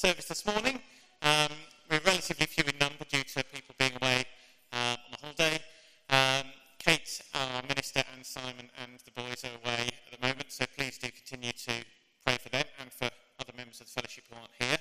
service 0.00 0.24
this 0.24 0.46
morning. 0.46 0.80
Um, 1.20 1.52
we're 1.90 2.00
relatively 2.06 2.46
few 2.46 2.64
in 2.64 2.72
number 2.80 3.04
due 3.04 3.22
to 3.22 3.44
people 3.52 3.74
being 3.78 3.92
away 4.00 4.24
uh, 4.72 4.96
on 4.96 5.12
a 5.12 5.20
holiday. 5.20 5.60
Um, 6.08 6.48
Kate, 6.78 7.20
our 7.34 7.60
minister, 7.68 8.02
and 8.16 8.24
Simon 8.24 8.72
and 8.80 8.96
the 9.04 9.12
boys 9.12 9.44
are 9.44 9.52
away 9.60 9.92
at 9.92 10.18
the 10.18 10.26
moment, 10.26 10.46
so 10.48 10.64
please 10.74 10.96
do 10.96 11.08
continue 11.12 11.52
to 11.52 11.84
pray 12.24 12.38
for 12.40 12.48
them 12.48 12.64
and 12.80 12.90
for 12.90 13.10
other 13.40 13.52
members 13.54 13.82
of 13.82 13.92
the 13.92 13.92
fellowship 13.92 14.24
who 14.30 14.36
aren't 14.40 14.56
here. 14.56 14.80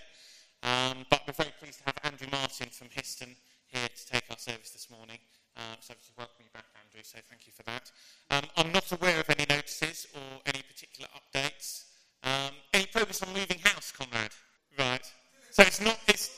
Um, 0.63 1.03
but 1.09 1.19
we're 1.27 1.33
very 1.33 1.51
pleased 1.59 1.79
to 1.79 1.83
have 1.87 1.99
Andrew 2.05 2.29
Martin 2.31 2.69
from 2.71 2.87
Histon 2.87 3.35
here 3.67 3.89
to 3.91 4.07
take 4.07 4.23
our 4.31 4.37
service 4.37 4.71
this 4.71 4.87
morning. 4.89 5.19
Uh, 5.57 5.75
so 5.81 5.95
to 5.95 6.11
welcome 6.17 6.47
you 6.47 6.51
back, 6.53 6.71
Andrew, 6.79 7.03
so 7.03 7.19
thank 7.27 7.45
you 7.45 7.51
for 7.51 7.63
that. 7.63 7.91
Um, 8.31 8.47
I'm 8.55 8.71
not 8.71 8.89
aware 8.93 9.19
of 9.19 9.29
any 9.29 9.45
notices 9.49 10.07
or 10.15 10.39
any 10.45 10.63
particular 10.63 11.11
updates. 11.11 11.91
Um, 12.23 12.55
any 12.73 12.85
progress 12.85 13.21
on 13.21 13.33
moving 13.33 13.59
house, 13.59 13.91
Conrad? 13.91 14.31
Right. 14.77 15.05
So 15.51 15.63
it's 15.63 15.81
not, 15.81 15.99
it's, 16.07 16.29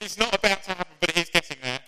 it's 0.00 0.18
not 0.18 0.34
about 0.34 0.62
to 0.64 0.70
happen, 0.70 0.94
but 1.00 1.10
it 1.10 1.16
is 1.16 1.30
getting 1.30 1.56
there. 1.62 1.80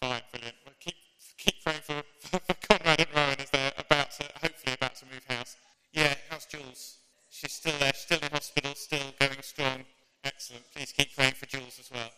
Fine, 0.00 0.22
brilliant. 0.32 0.56
Well, 0.64 0.74
keep, 0.80 0.96
keep 1.38 1.62
praying 1.62 1.80
for, 1.82 2.02
for, 2.20 2.40
for 2.40 2.54
Conrad 2.66 3.00
and 3.00 3.08
Rowan 3.14 3.36
as 3.38 3.50
they're 3.50 3.72
about 3.78 4.10
to, 4.12 4.24
hopefully 4.42 4.74
about 4.74 4.96
to 4.96 5.04
move 5.06 5.24
house. 5.28 5.56
Yeah, 5.92 6.14
how's 6.30 6.46
Jules? 6.46 6.96
She's 7.30 7.52
still 7.52 7.74
there, 7.78 7.92
still 7.94 8.18
in 8.18 8.30
hospital, 8.56 8.74
still 8.74 9.14
going 9.18 9.42
strong. 9.42 9.84
Excellent. 10.24 10.64
Please 10.74 10.92
keep 10.92 11.14
praying 11.14 11.34
for 11.34 11.46
Jules 11.46 11.78
as 11.78 11.90
well. 11.92 12.10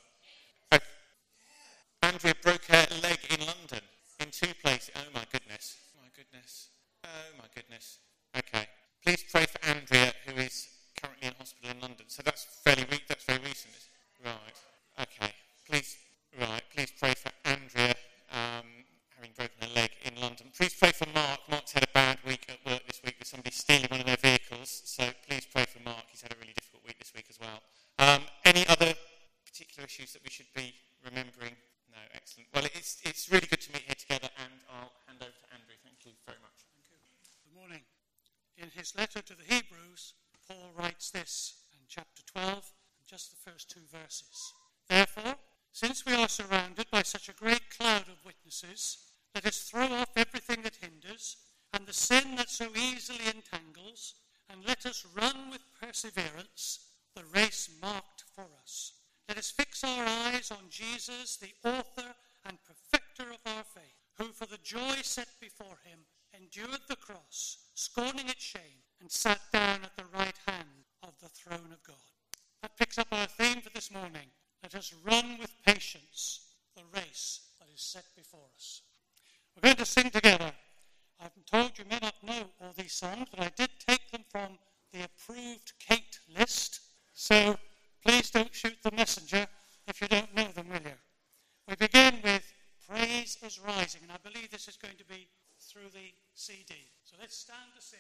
Oh, 0.73 0.79
Andrea 2.03 2.35
broke 2.43 2.65
her 2.67 2.87
leg 3.03 3.19
in 3.31 3.45
London 3.45 3.81
in 4.21 4.31
two 4.31 4.55
places. 4.63 4.91
Oh 4.97 5.11
my 5.15 5.25
goodness. 5.33 5.77
Oh 5.97 6.01
my 6.03 6.09
goodness. 6.17 6.69
Oh 7.05 7.39
my 7.39 7.45
goodness. 7.55 7.99
Okay. 8.37 8.67
Please 9.05 9.25
pray 9.31 9.47
for 9.47 9.65
Andrea, 9.69 10.13
who 10.27 10.41
is 10.41 10.69
currently 11.01 11.29
in 11.29 11.35
hospital 11.39 11.71
in 11.71 11.81
London. 11.81 12.07
So 12.09 12.23
that's 12.25 12.45
fairly 12.65 12.87
re- 12.91 13.03
that's 13.09 13.25
very 13.25 13.41
recent. 13.41 13.75
Right. 14.25 14.59
Okay. 15.01 15.33
Please. 15.69 15.97
Right. 16.41 16.63
Please 16.75 16.93
pray 16.99 17.15
for 17.15 17.31
Andrea 17.45 17.95
um, 18.33 18.67
having 19.19 19.35
broken 19.37 19.59
her 19.61 19.75
leg 19.75 19.91
in 20.05 20.15
London. 20.23 20.47
Please 20.57 20.75
pray 20.75 20.93
for 20.93 21.07
Mark. 21.13 21.41
Mark's 21.51 21.73
had 21.73 21.83
a 21.83 21.93
bad 21.93 22.19
week 22.25 22.47
at 22.49 22.63
work 22.71 22.87
this 22.87 23.03
week 23.05 23.17
with 23.19 23.27
somebody 23.27 23.51
stealing 23.51 23.91
one 23.91 23.99
of 23.99 24.07
their 24.07 24.17
vehicles. 24.17 24.83
So 24.85 25.03
please 25.27 25.43
pray 25.51 25.67
for 25.67 25.83
Mark. 25.83 26.07
He's 26.11 26.23
had 26.23 26.31
a 26.31 26.39
really 26.41 26.55
difficult 26.55 26.87
week 26.87 26.99
this 26.99 27.13
week 27.15 27.27
as 27.29 27.39
well. 27.43 27.59
Um, 27.99 28.23
any 28.45 28.63
other 28.69 28.95
particular 29.45 29.87
issues 29.87 30.13
that 30.15 30.23
we 30.23 30.31
should 30.31 30.47
be 30.55 30.73
remembering? 31.05 31.59
No. 31.91 31.99
Excellent. 32.15 32.47
Well, 32.55 32.65
it's 32.67 33.03
it's 33.03 33.27
really 33.27 33.51
good 33.51 33.61
to 33.67 33.73
meet 33.73 33.83
here 33.83 33.99
together, 33.99 34.31
and 34.39 34.55
I'll 34.71 34.95
hand 35.11 35.19
over 35.19 35.35
to 35.35 35.47
Andrew. 35.51 35.75
Thank 35.83 36.07
you 36.07 36.15
very 36.23 36.39
much. 36.39 36.63
Thank 36.71 36.87
you. 36.87 36.99
Good 37.51 37.59
morning. 37.59 37.83
In 38.55 38.71
his 38.71 38.95
letter 38.95 39.19
to 39.19 39.35
the 39.35 39.43
Hebrews, 39.43 40.15
Paul 40.47 40.71
writes 40.79 41.11
this 41.11 41.67
in 41.75 41.83
chapter 41.89 42.23
12, 42.31 42.55
and 42.55 43.05
first 43.59 43.71
two 43.71 43.99
verses. 43.99 44.53
Therefore, 44.89 45.35
since 45.73 46.07
we 46.07 46.15
are 46.15 46.29
surrounded 46.29 46.87
by 46.93 47.03
such 47.03 47.29
a 47.29 47.33
great 47.33 47.77
cloud 47.77 48.03
of 48.03 48.25
witnesses, 48.25 48.99
let 49.35 49.47
us 49.47 49.63
throw 49.63 49.87
off 49.95 50.11
everything 50.17 50.63
that 50.63 50.77
hinders 50.81 51.37
and 51.73 51.85
the 51.85 51.93
sin 51.93 52.37
that 52.37 52.51
so 52.51 52.69
easily 52.77 53.27
entangles, 53.27 54.15
and 54.49 54.65
let 54.65 54.87
us 54.87 55.05
run 55.13 55.51
with 55.51 55.61
perseverance 55.83 56.87
the 57.17 57.25
race 57.35 57.69
marked 57.83 58.23
for 58.33 58.47
us. 58.63 58.93
Let 59.29 59.39
us 59.39 59.51
fix 59.51 59.83
our 59.83 60.05
eyes 60.07 60.53
on 60.53 60.71
Jesus, 60.71 61.37
the 61.37 61.69
author 61.69 62.15
and 62.47 62.59
perfecter 62.65 63.25
of 63.33 63.41
our 63.45 63.65
faith, 63.65 63.99
who 64.19 64.27
for 64.27 64.47
the 64.47 64.63
joy 64.63 64.99
set 65.03 65.29
before 65.41 65.79
him 65.85 65.99
endured 66.33 66.83
the 66.89 66.97
cross, 66.97 67.59
scorning 67.75 68.29
its 68.29 68.45
shame, 68.45 68.85
and 69.01 69.11
sat 69.11 69.41
down 69.53 69.81
at 69.83 69.97
the 69.97 70.17
right 70.17 70.39
hand 70.47 70.87
of 71.03 71.15
the 71.21 71.29
throne 71.29 71.73
of 71.73 71.83
God. 71.83 71.97
That 72.63 72.77
picks 72.77 72.99
up 72.99 73.09
our 73.13 73.27
theme 73.27 73.61
for 73.61 73.71
this 73.71 73.91
morning. 73.93 74.29
Let 74.63 74.75
us 74.75 74.93
run 75.05 75.39
with 75.39 75.53
patience 75.65 76.41
the 76.75 76.83
race 76.95 77.41
that 77.61 77.69
is 77.73 77.81
set 77.81 78.05
before 78.17 78.49
us. 78.57 78.83
We're 79.55 79.69
going 79.69 79.77
to 79.77 79.87
sing 79.87 80.11
together. 80.11 80.53
I've 81.21 81.35
been 81.35 81.45
told 81.51 81.79
you 81.79 81.85
may 81.91 81.99
not 82.01 82.15
know 82.23 82.49
all 82.61 82.73
these 82.77 82.93
songs, 82.93 83.29
but 83.31 83.41
I 83.41 83.51
did 83.57 83.71
take 83.87 84.11
them 84.11 84.25
from 84.29 84.59
the 84.93 85.05
approved 85.05 85.73
Kate 85.79 86.19
list. 86.37 86.81
So 87.15 87.57
please 88.05 88.31
don't 88.31 88.55
shoot 88.55 88.77
the 88.83 88.93
messenger 88.93 89.47
if 89.87 90.01
you 90.01 90.09
don't 90.09 90.35
know 90.35 90.49
them, 90.55 90.69
will 90.69 90.83
you? 90.83 90.97
We 91.69 91.77
begin 91.77 92.15
with 92.23 92.43
Praise 92.89 93.37
is 93.43 93.61
Rising, 93.61 94.01
and 94.03 94.13
I 94.13 94.17
believe 94.23 94.51
this 94.51 94.69
is 94.69 94.77
going 94.77 94.97
to 94.97 95.05
be 95.05 95.29
through 95.61 95.91
the 95.93 96.13
CD. 96.35 96.75
So 97.05 97.17
let's 97.21 97.37
stand 97.37 97.75
to 97.77 97.83
sing. 97.83 97.99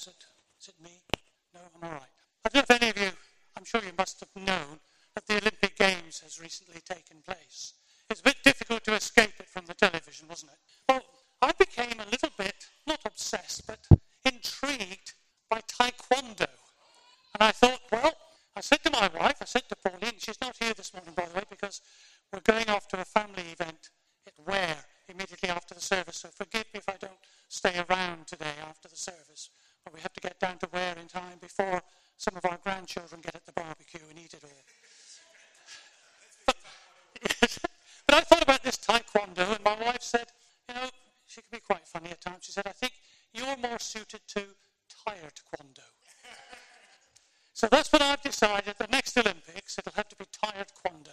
Is 0.00 0.06
it? 0.06 0.24
Is 0.58 0.68
it 0.68 0.82
me? 0.82 1.02
No, 1.52 1.60
I'm 1.76 1.84
all 1.84 1.90
right. 1.90 2.16
I 2.46 2.48
don't 2.48 2.70
know 2.70 2.74
if 2.74 2.82
any 2.82 2.90
of 2.90 2.96
you, 2.96 3.10
I'm 3.54 3.66
sure 3.66 3.82
you 3.84 3.92
must 3.98 4.18
have 4.20 4.46
known 4.46 4.80
that 5.14 5.26
the 5.26 5.36
Olympic 5.36 5.76
Games 5.76 6.20
has 6.20 6.40
recently 6.40 6.80
taken 6.80 7.18
place. 7.20 7.74
It's 8.08 8.20
a 8.20 8.22
bit 8.22 8.36
difficult 8.42 8.82
to 8.84 8.94
escape 8.94 9.34
it 9.38 9.50
from 9.50 9.66
the 9.66 9.74
television, 9.74 10.26
wasn't 10.26 10.52
it? 10.52 10.58
Well, 10.88 11.02
I 11.42 11.52
became 11.52 12.00
a 12.00 12.10
little 12.10 12.30
bit, 12.38 12.54
not 12.86 13.00
obsessed, 13.04 13.66
but 13.66 13.86
intrigued 14.24 15.12
by 15.50 15.60
Taekwondo. 15.68 16.48
And 17.34 17.42
I 17.42 17.50
thought, 17.50 17.80
well, 17.92 18.14
I 18.56 18.62
said 18.62 18.82
to 18.84 18.90
my 18.90 19.10
wife, 19.20 19.36
I 19.42 19.44
said 19.44 19.68
to 19.68 19.76
Pauline, 19.76 20.16
she's 20.16 20.40
not 20.40 20.56
here 20.58 20.72
this 20.72 20.94
morning, 20.94 21.12
by 21.14 21.26
the 21.26 21.34
way, 21.34 21.44
because 21.50 21.82
we're 22.32 22.40
going 22.40 22.70
off 22.70 22.88
to 22.88 23.02
a 23.02 23.04
family 23.04 23.52
event 23.52 23.90
at 24.26 24.32
Ware 24.46 24.82
immediately 25.10 25.50
after 25.50 25.74
the 25.74 25.80
service. 25.80 26.16
So 26.18 26.28
forgive 26.28 26.64
me 26.72 26.78
if 26.78 26.88
I 26.88 26.96
don't 26.98 27.18
stay 27.48 27.74
around 27.88 28.26
today 28.26 28.54
after 28.66 28.88
the 28.88 28.96
service. 28.96 29.29
We 30.62 30.78
have 30.78 30.90
to 30.90 30.96
get 30.96 30.96
down 30.96 30.96
to 30.96 30.96
Ware 30.96 31.02
in 31.02 31.08
time 31.08 31.38
before 31.40 31.82
some 32.16 32.36
of 32.36 32.44
our 32.44 32.58
grandchildren 32.62 33.20
get 33.20 33.34
at 33.34 33.46
the 33.46 33.52
barbecue 33.52 34.00
and 34.08 34.18
eat 34.18 34.34
it 34.34 34.44
all. 34.44 34.50
But, 36.46 36.56
but 38.06 38.14
I 38.14 38.20
thought 38.20 38.42
about 38.42 38.62
this 38.62 38.76
taekwondo, 38.76 39.54
and 39.54 39.64
my 39.64 39.76
wife 39.84 40.02
said, 40.02 40.26
you 40.68 40.74
know, 40.74 40.88
she 41.26 41.40
can 41.40 41.48
be 41.52 41.60
quite 41.60 41.86
funny 41.86 42.10
at 42.10 42.20
times. 42.20 42.44
She 42.44 42.52
said, 42.52 42.66
I 42.66 42.72
think 42.72 42.92
you're 43.32 43.56
more 43.56 43.78
suited 43.78 44.20
to 44.28 44.42
tired 45.06 45.32
taekwondo. 45.34 45.86
So 47.52 47.68
that's 47.70 47.92
what 47.92 48.00
I've 48.00 48.22
decided. 48.22 48.74
The 48.78 48.86
next 48.90 49.18
Olympics, 49.18 49.78
it'll 49.78 49.92
have 49.92 50.08
to 50.08 50.16
be 50.16 50.24
tired 50.32 50.68
Kwando. 50.68 51.12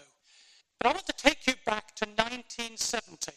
But 0.80 0.88
I 0.88 0.94
want 0.94 1.06
to 1.08 1.14
take 1.14 1.46
you 1.46 1.54
back 1.66 1.94
to 1.96 2.06
1970. 2.06 3.34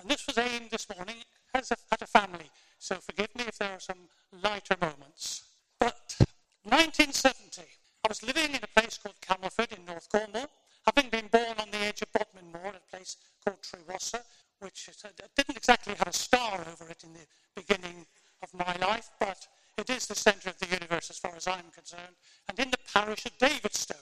And 0.00 0.10
this 0.10 0.26
was 0.26 0.38
aimed 0.38 0.70
this 0.70 0.86
morning 0.96 1.16
as 1.52 1.70
a, 1.72 1.76
at 1.92 2.00
a 2.00 2.06
family. 2.06 2.50
So 2.78 2.96
forgive 2.96 3.34
me 3.36 3.44
if 3.46 3.58
there 3.58 3.72
are 3.72 3.80
some 3.80 4.08
lighter 4.42 4.76
moments. 4.80 5.44
But 5.78 6.16
1970, 6.64 7.62
I 8.04 8.08
was 8.08 8.22
living 8.22 8.54
in 8.54 8.60
a 8.62 8.80
place 8.80 8.96
called 8.96 9.20
Camelford 9.20 9.76
in 9.76 9.84
North 9.84 10.08
Cornwall, 10.08 10.48
having 10.86 11.10
been 11.10 11.28
born 11.28 11.60
on 11.60 11.70
the 11.70 11.78
edge 11.78 12.00
of 12.00 12.12
Bodmin 12.12 12.50
Moor, 12.50 12.72
a 12.72 12.93
place 13.04 13.16
called 13.44 13.60
Trewassa, 13.62 14.20
which 14.60 14.88
uh, 15.04 15.08
didn't 15.36 15.56
exactly 15.56 15.94
have 15.94 16.08
a 16.08 16.12
star 16.12 16.60
over 16.72 16.90
it 16.90 17.04
in 17.04 17.12
the 17.12 17.26
beginning 17.54 18.06
of 18.42 18.52
my 18.54 18.74
life, 18.86 19.10
but 19.20 19.46
it 19.76 19.90
is 19.90 20.06
the 20.06 20.14
centre 20.14 20.50
of 20.50 20.58
the 20.58 20.66
universe 20.66 21.10
as 21.10 21.18
far 21.18 21.34
as 21.36 21.46
I'm 21.46 21.70
concerned, 21.74 22.16
and 22.48 22.58
in 22.58 22.70
the 22.70 22.78
parish 22.92 23.26
of 23.26 23.36
Davidstow. 23.38 24.00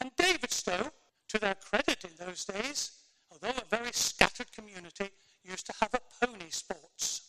And 0.00 0.14
Davidstow, 0.16 0.90
to 1.28 1.38
their 1.38 1.56
credit 1.56 2.04
in 2.04 2.24
those 2.24 2.44
days, 2.44 2.92
although 3.30 3.58
a 3.60 3.76
very 3.76 3.92
scattered 3.92 4.50
community, 4.52 5.10
used 5.44 5.66
to 5.66 5.74
have 5.80 5.94
a 5.94 6.26
pony 6.26 6.50
sports. 6.50 7.22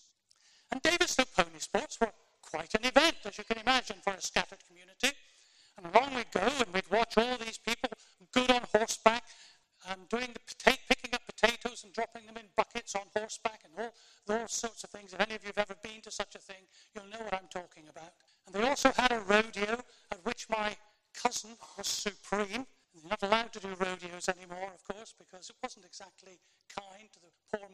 And 0.72 0.82
Davidstow 0.82 1.26
pony 1.36 1.60
sports 1.60 2.00
were 2.00 2.12
quite 2.42 2.74
an 2.76 2.86
event, 2.86 3.18
as 3.26 3.38
you 3.38 3.44
can 3.44 3.58
imagine, 3.58 3.98
for 4.04 4.14
a 4.14 4.22
scattered 4.22 4.60
community. 4.68 5.18
And 5.78 5.94
along 5.94 6.16
we'd 6.16 6.32
go 6.32 6.42
and 6.42 6.74
we'd 6.74 6.90
watch 6.92 7.18
all 7.18 7.38
these 7.38 7.58
people 7.58 7.90
good 8.32 8.52
on 8.52 8.62
horseback, 8.74 9.24
um, 9.88 10.00
doing 10.10 10.28
the 10.34 10.40
pota- 10.40 10.78
picking 10.88 11.14
up 11.14 11.22
potatoes 11.26 11.84
and 11.84 11.94
dropping 11.94 12.26
them 12.26 12.38
in 12.38 12.46
buckets 12.56 12.96
on 12.96 13.04
horseback 13.16 13.62
and 13.64 13.74
all 13.78 13.94
those 14.28 14.52
sorts 14.52 14.84
of 14.84 14.90
things. 14.90 15.14
If 15.14 15.22
any 15.22 15.36
of 15.36 15.44
you 15.44 15.52
have 15.56 15.70
ever 15.70 15.78
been 15.82 16.02
to 16.02 16.12
such 16.12 16.36
a 16.36 16.40
thing, 16.40 16.68
you'll 16.94 17.08
know 17.08 17.24
what 17.24 17.34
I'm 17.34 17.48
talking 17.50 17.88
about. 17.90 18.12
And 18.46 18.56
they 18.56 18.68
also 18.68 18.92
had 18.92 19.12
a 19.12 19.20
rodeo 19.22 19.80
at 20.12 20.26
which 20.26 20.50
my 20.50 20.76
cousin 21.14 21.52
was 21.78 21.88
supreme. 21.88 22.66
They're 22.94 23.10
not 23.10 23.24
allowed 23.24 23.54
to 23.54 23.60
do 23.60 23.70
rodeos 23.80 24.28
anymore, 24.30 24.72
of 24.74 24.84
course, 24.84 25.14
because 25.18 25.50
it 25.50 25.56
wasn't 25.62 25.86
exactly 25.86 26.40
kind 26.68 27.08
to 27.14 27.20
the 27.20 27.58
poor 27.58 27.70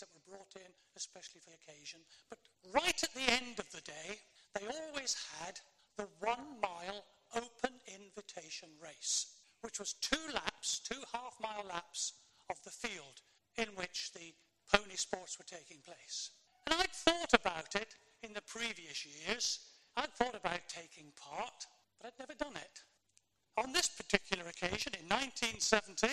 that 0.00 0.12
were 0.14 0.36
brought 0.36 0.54
in, 0.56 0.70
especially 0.96 1.40
for 1.40 1.50
the 1.50 1.60
occasion. 1.62 2.00
But 2.30 2.38
right 2.72 3.02
at 3.02 3.14
the 3.14 3.32
end 3.32 3.58
of 3.58 3.70
the 3.70 3.82
day, 3.82 4.18
they 4.54 4.66
always 4.66 5.16
had 5.40 5.60
the 5.96 6.08
one 6.20 6.60
mile 6.62 7.04
open 7.34 7.74
invitation 7.86 8.68
race, 8.82 9.26
which 9.62 9.78
was 9.78 9.94
two 9.94 10.32
laps, 10.32 10.80
two 10.80 11.00
half 11.12 11.34
mile 11.40 11.64
laps 11.68 12.12
of 12.50 12.56
the 12.64 12.70
field 12.70 13.22
in 13.56 13.68
which 13.76 14.12
the 14.12 14.34
pony 14.72 14.96
sports 14.96 15.38
were 15.38 15.44
taking 15.44 15.78
place. 15.84 16.30
And 16.66 16.74
I'd 16.80 16.92
thought 16.92 17.34
about 17.34 17.74
it 17.74 17.94
in 18.22 18.32
the 18.32 18.42
previous 18.42 19.04
years, 19.04 19.60
I'd 19.96 20.12
thought 20.14 20.34
about 20.34 20.68
taking 20.68 21.12
part, 21.16 21.66
but 22.00 22.08
I'd 22.08 22.18
never 22.18 22.34
done 22.34 22.56
it. 22.56 22.80
On 23.56 23.72
this 23.72 23.88
particular 23.88 24.48
occasion, 24.48 24.94
in 24.98 25.06
1970, 25.06 26.08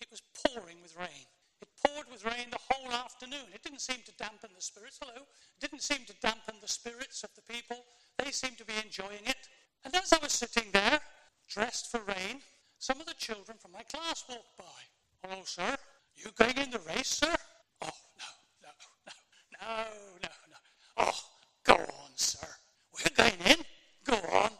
it 0.00 0.10
was 0.10 0.22
pouring 0.44 0.80
with 0.82 0.96
rain. 0.96 1.26
It 1.60 1.68
poured 1.84 2.06
with 2.10 2.24
rain 2.24 2.50
the 2.50 2.58
whole 2.70 2.92
afternoon. 2.92 3.52
It 3.54 3.62
didn't 3.62 3.80
seem 3.80 3.98
to 4.06 4.12
dampen 4.16 4.50
the 4.54 4.62
spirits. 4.62 4.98
Hello. 5.00 5.16
It 5.16 5.60
didn't 5.60 5.82
seem 5.82 6.04
to 6.06 6.14
dampen 6.22 6.56
the 6.60 6.68
spirits 6.68 7.22
of 7.22 7.30
the 7.34 7.42
people. 7.42 7.84
They 8.18 8.30
seemed 8.30 8.58
to 8.58 8.64
be 8.64 8.74
enjoying 8.82 9.26
it. 9.26 9.48
And 9.84 9.94
as 9.94 10.12
I 10.12 10.18
was 10.22 10.32
sitting 10.32 10.70
there, 10.72 11.00
dressed 11.48 11.90
for 11.90 12.00
rain, 12.00 12.40
some 12.78 13.00
of 13.00 13.06
the 13.06 13.14
children 13.14 13.58
from 13.58 13.72
my 13.72 13.82
class 13.82 14.24
walked 14.28 14.56
by. 14.56 14.80
Hello, 15.22 15.42
sir. 15.44 15.76
You 16.16 16.30
going 16.36 16.56
in 16.56 16.70
the 16.70 16.80
race, 16.80 17.08
sir? 17.08 17.34
Oh, 17.82 17.90
no, 18.18 18.30
no, 18.62 18.68
no, 19.06 19.68
no, 19.68 19.88
no, 20.22 20.28
no. 20.50 20.56
Oh, 20.96 21.20
go 21.64 21.74
on, 21.74 22.10
sir. 22.16 22.48
We're 22.94 23.14
going 23.16 23.40
in. 23.46 23.64
Go 24.04 24.14
on. 24.14 24.50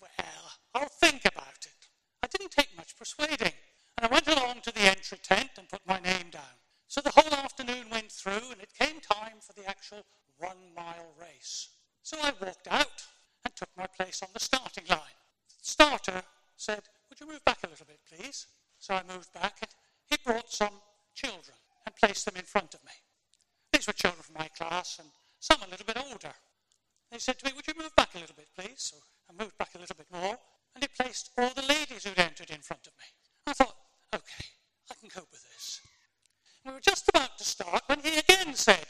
Well, 0.00 0.44
I'll 0.74 0.88
think 0.88 1.24
about 1.24 1.64
it. 1.64 1.88
I 2.22 2.26
didn't 2.26 2.50
take 2.52 2.76
much 2.76 2.96
persuading. 2.96 3.52
And 4.00 4.10
I 4.10 4.14
went 4.14 4.28
along 4.28 4.62
to 4.62 4.72
the 4.72 4.80
entry 4.80 5.18
tent 5.22 5.50
and 5.58 5.68
put 5.68 5.86
my 5.86 6.00
name 6.00 6.30
down. 6.30 6.56
So 6.88 7.02
the 7.02 7.12
whole 7.14 7.34
afternoon 7.34 7.90
went 7.90 8.10
through, 8.10 8.50
and 8.50 8.60
it 8.62 8.72
came 8.72 8.98
time 9.00 9.40
for 9.40 9.52
the 9.52 9.68
actual 9.68 10.06
one 10.38 10.72
mile 10.74 11.12
race. 11.20 11.68
So 12.02 12.16
I 12.22 12.32
walked 12.40 12.66
out 12.70 13.04
and 13.44 13.54
took 13.54 13.68
my 13.76 13.86
place 13.86 14.22
on 14.22 14.30
the 14.32 14.40
starting 14.40 14.84
line. 14.88 15.20
The 15.60 15.68
starter 15.68 16.22
said, 16.56 16.80
Would 17.10 17.20
you 17.20 17.26
move 17.26 17.44
back 17.44 17.58
a 17.62 17.68
little 17.68 17.84
bit, 17.84 18.00
please? 18.08 18.46
So 18.78 18.94
I 18.94 19.02
moved 19.02 19.34
back, 19.34 19.58
and 19.60 19.70
he 20.06 20.16
brought 20.24 20.50
some 20.50 20.80
children 21.14 21.58
and 21.84 21.94
placed 21.94 22.24
them 22.24 22.36
in 22.36 22.44
front 22.44 22.72
of 22.72 22.82
me. 22.84 22.92
These 23.70 23.86
were 23.86 23.92
children 23.92 24.22
from 24.22 24.36
my 24.38 24.48
class, 24.48 24.98
and 24.98 25.08
some 25.40 25.60
a 25.62 25.68
little 25.70 25.86
bit 25.86 25.98
older. 25.98 26.32
They 27.12 27.18
said 27.18 27.38
to 27.40 27.44
me, 27.44 27.52
Would 27.54 27.66
you 27.66 27.74
move 27.76 27.94
back 27.96 28.14
a 28.14 28.18
little 28.18 28.36
bit, 28.36 28.48
please? 28.56 28.94
So 28.94 28.96
I 29.28 29.42
moved 29.42 29.58
back 29.58 29.74
a 29.74 29.78
little 29.78 29.96
bit 29.96 30.08
more, 30.10 30.38
and 30.74 30.82
he 30.82 30.88
placed 30.88 31.28
all 31.36 31.50
the 31.50 31.68
ladies 31.68 32.04
who'd 32.04 32.18
entered 32.18 32.48
in 32.48 32.62
front 32.62 32.86
of 32.86 32.94
me. 32.96 33.04
I 33.46 33.52
thought, 33.52 33.76
Okay, 34.12 34.44
I 34.90 34.94
can 34.98 35.08
cope 35.08 35.30
with 35.30 35.44
this. 35.54 35.80
We 36.66 36.72
were 36.72 36.80
just 36.80 37.08
about 37.08 37.38
to 37.38 37.44
start 37.44 37.82
when 37.86 38.00
he 38.00 38.18
again 38.18 38.54
said, 38.54 38.84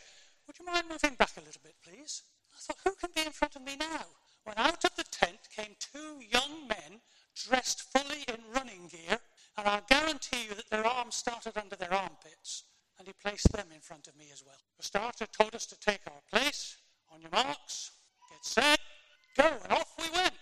Would 0.47 0.59
you 0.59 0.65
mind 0.65 0.89
moving 0.89 1.15
back 1.15 1.37
a 1.37 1.45
little 1.45 1.61
bit, 1.63 1.75
please? 1.85 2.23
I 2.55 2.59
thought, 2.59 2.79
Who 2.85 2.90
can 3.01 3.11
be 3.15 3.23
in 3.27 3.33
front 3.33 3.57
of 3.57 3.63
me 3.63 3.77
now? 3.77 4.05
When 4.45 4.59
out 4.59 4.85
of 4.85 4.95
the 4.97 5.05
tent 5.11 5.39
came 5.55 5.75
two 5.79 6.21
young 6.21 6.69
men 6.69 7.01
dressed 7.35 7.83
fully 7.93 8.25
in 8.29 8.41
running 8.55 8.89
gear, 8.89 9.19
and 9.57 9.67
I'll 9.67 9.85
guarantee 9.89 10.45
you 10.49 10.55
that 10.55 10.71
their 10.71 10.87
arms 10.87 11.17
started 11.17 11.57
under 11.57 11.77
their 11.77 11.93
armpits, 11.93 12.65
and 12.99 13.09
he 13.09 13.15
placed 13.15 13.51
them 13.53 13.69
in 13.75 13.81
front 13.81 14.07
of 14.07 14.17
me 14.17 14.29
as 14.33 14.43
well. 14.45 14.61
The 14.79 14.85
starter 14.85 15.27
told 15.27 15.55
us 15.55 15.67
to 15.67 15.81
take 15.81 16.01
our 16.07 16.21
place. 16.31 16.77
On 17.13 17.21
your 17.21 17.31
marks, 17.33 17.91
get 18.31 18.45
set, 18.45 18.79
go, 19.37 19.51
and 19.65 19.73
off 19.73 19.93
we 19.99 20.09
went. 20.11 20.33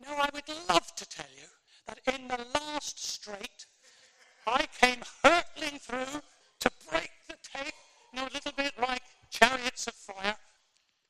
Now, 0.00 0.16
I 0.16 0.28
would 0.34 0.48
love 0.68 0.94
to 0.94 1.08
tell 1.08 1.30
you 1.34 1.48
that 1.86 2.00
in 2.14 2.28
the 2.28 2.44
last 2.54 3.02
straight, 3.02 3.66
I 4.46 4.66
came 4.78 5.02
hurtling 5.22 5.78
through 5.78 6.20
to 6.60 6.70
break 6.90 7.10
the 7.28 7.36
tape, 7.42 7.74
you 8.12 8.20
know, 8.20 8.26
a 8.26 8.34
little 8.34 8.52
bit 8.56 8.72
like 8.80 9.02
chariots 9.30 9.86
of 9.86 9.94
fire, 9.94 10.36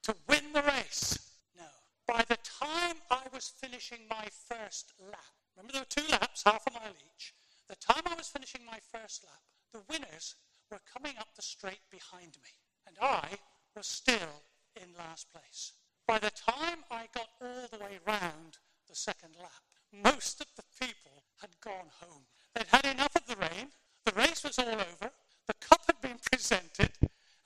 to 0.02 0.14
win 0.28 0.52
the 0.52 0.62
race. 0.62 1.18
No. 1.56 1.68
By 2.06 2.24
the 2.28 2.38
time 2.42 2.96
I 3.10 3.22
was 3.32 3.52
finishing 3.60 4.00
my 4.10 4.26
first 4.48 4.92
lap, 5.00 5.34
remember 5.56 5.72
there 5.72 5.82
were 5.82 6.02
two 6.02 6.10
laps, 6.10 6.42
half 6.44 6.66
a 6.66 6.72
mile 6.72 6.94
each. 7.14 7.34
The 7.68 7.76
time 7.76 8.02
I 8.06 8.14
was 8.14 8.28
finishing 8.28 8.62
my 8.66 8.78
first 8.90 9.24
lap, 9.24 9.42
the 9.72 9.82
winners 9.88 10.34
were 10.70 10.80
coming 10.92 11.16
up 11.18 11.28
the 11.36 11.42
straight 11.42 11.86
behind 11.90 12.36
me, 12.42 12.50
and 12.86 12.96
I 13.00 13.38
was 13.76 13.86
still 13.86 14.42
in 14.76 14.88
last 14.98 15.32
place. 15.32 15.72
By 16.06 16.18
the 16.18 16.30
time 16.30 16.78
I 16.90 17.06
got 17.14 17.28
all 17.40 17.68
the 17.70 17.78
way 17.78 17.98
round 18.06 18.58
the 18.88 18.96
second 18.96 19.36
lap, 19.38 19.62
most 19.92 20.40
of 20.40 20.48
the 20.56 20.64
people 20.84 21.22
had 21.40 21.50
gone 21.60 21.90
home. 22.00 22.22
They'd 22.54 22.66
had 22.66 22.86
enough 22.86 23.14
of 23.14 23.26
the 23.26 23.36
rain, 23.36 23.68
the 24.04 24.12
race 24.12 24.42
was 24.42 24.58
all 24.58 24.68
over, 24.68 25.12
the 25.46 25.54
cup 25.60 25.82
had 25.86 26.00
been 26.00 26.18
presented, 26.32 26.90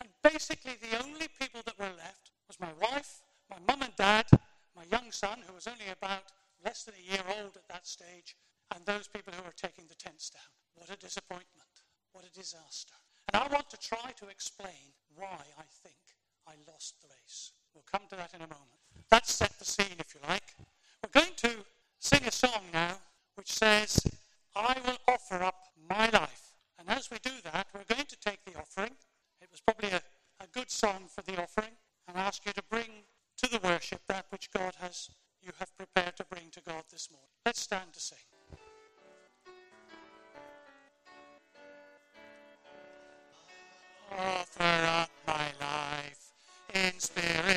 and 0.01 0.09
basically 0.23 0.75
the 0.81 1.05
only 1.05 1.29
people 1.39 1.61
that 1.67 1.79
were 1.79 1.95
left 1.97 2.31
was 2.59 2.69
my 2.69 2.89
wife, 2.89 3.21
my 3.51 3.59
mum 3.67 3.83
and 3.83 3.97
dad, 3.97 4.27
my 4.75 4.85
young 4.91 5.11
son, 5.13 5.39
who 5.47 5.55
was 5.55 5.67
only 5.67 5.91
about 5.91 6.25
less 6.65 6.85
than 6.85 6.95
a 6.95 7.13
year 7.13 7.23
old 7.39 7.57
at 7.57 7.69
that 7.69 7.87
stage, 7.87 8.37
and 8.75 8.85
those 8.85 9.09
people 9.09 9.33
who 9.33 9.43
were 9.43 9.55
taking 9.57 9.87
the 9.89 9.95
tents 9.95 10.31
down. 10.31 10.43
What 10.75 10.91
a 10.91 10.97
disappointment. 10.97 11.47
What 12.13 12.25
a 12.25 12.33
disaster. 12.33 12.95
And 13.33 13.43
I 13.43 13.49
want 13.53 13.71
to 13.71 13.79
try 13.79 14.13
to 14.19 14.29
explain 14.29 14.95
why 15.15 15.41
I 15.59 15.65
think 15.83 15.97
I 16.47 16.53
lost 16.71 17.01
the 17.01 17.09
race. 17.09 17.53
We'll 17.75 17.85
come 17.91 18.09
to 18.11 18.17
that 18.17 18.35
in 18.35 18.41
a 18.41 18.49
moment. 18.49 18.81
That 19.11 19.27
set 19.27 19.59
the 19.59 19.65
scene, 19.65 19.97
if 19.99 20.15
you 20.15 20.21
like. 20.29 20.55
We're 21.03 21.21
going 21.21 21.35
to 21.37 21.51
sing 21.99 22.23
a 22.27 22.33
song 22.33 22.63
now 22.73 22.97
which 23.35 23.53
says, 23.53 24.01
I 24.55 24.77
will 24.87 24.97
offer 25.09 25.43
up 25.43 25.67
my 25.89 26.09
life. 26.09 26.53
And 26.79 26.89
as 26.89 27.11
we 27.11 27.19
do 27.19 27.33
that, 27.45 27.67
we're 27.75 27.95
going 27.95 28.07
to 28.07 28.17
take 28.19 28.45
the 28.45 28.59
offering. 28.59 28.93
It 29.41 29.49
was 29.51 29.61
probably 29.61 29.91
a, 29.91 30.01
a 30.43 30.47
good 30.53 30.71
song 30.71 31.05
for 31.09 31.23
the 31.23 31.41
offering, 31.41 31.73
and 32.09 32.17
ask 32.17 32.45
you 32.47 32.53
to 32.53 32.63
bring 32.71 33.05
to 33.39 33.51
the 33.51 33.61
worship 33.63 34.01
that 34.09 34.27
which 34.31 34.51
God 34.51 34.75
has 34.81 35.11
you 35.43 35.53
have 35.59 35.77
prepared 35.77 36.17
to 36.17 36.25
bring 36.25 36.51
to 36.53 36.61
God 36.61 36.83
this 36.91 37.09
morning. 37.11 37.29
Let's 37.45 37.61
stand 37.61 37.93
to 37.93 38.01
sing. 38.01 38.19
Offer 44.19 44.87
up 44.87 45.11
my 45.27 45.49
life 45.61 46.33
in 46.75 46.99
spirit 46.99 47.56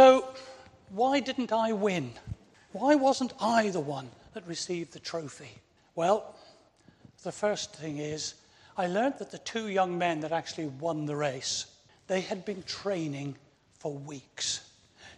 So, 0.00 0.26
why 0.88 1.20
didn't 1.20 1.52
I 1.52 1.74
win? 1.74 2.12
Why 2.72 2.94
wasn't 2.94 3.34
I 3.38 3.68
the 3.68 3.80
one 3.80 4.08
that 4.32 4.46
received 4.46 4.94
the 4.94 4.98
trophy? 4.98 5.50
Well, 5.94 6.34
the 7.22 7.32
first 7.32 7.74
thing 7.74 7.98
is, 7.98 8.32
I 8.78 8.86
learned 8.86 9.16
that 9.18 9.30
the 9.30 9.36
two 9.36 9.68
young 9.68 9.98
men 9.98 10.20
that 10.20 10.32
actually 10.32 10.68
won 10.68 11.04
the 11.04 11.16
race, 11.16 11.66
they 12.06 12.22
had 12.22 12.46
been 12.46 12.62
training 12.62 13.36
for 13.78 13.92
weeks. 13.92 14.70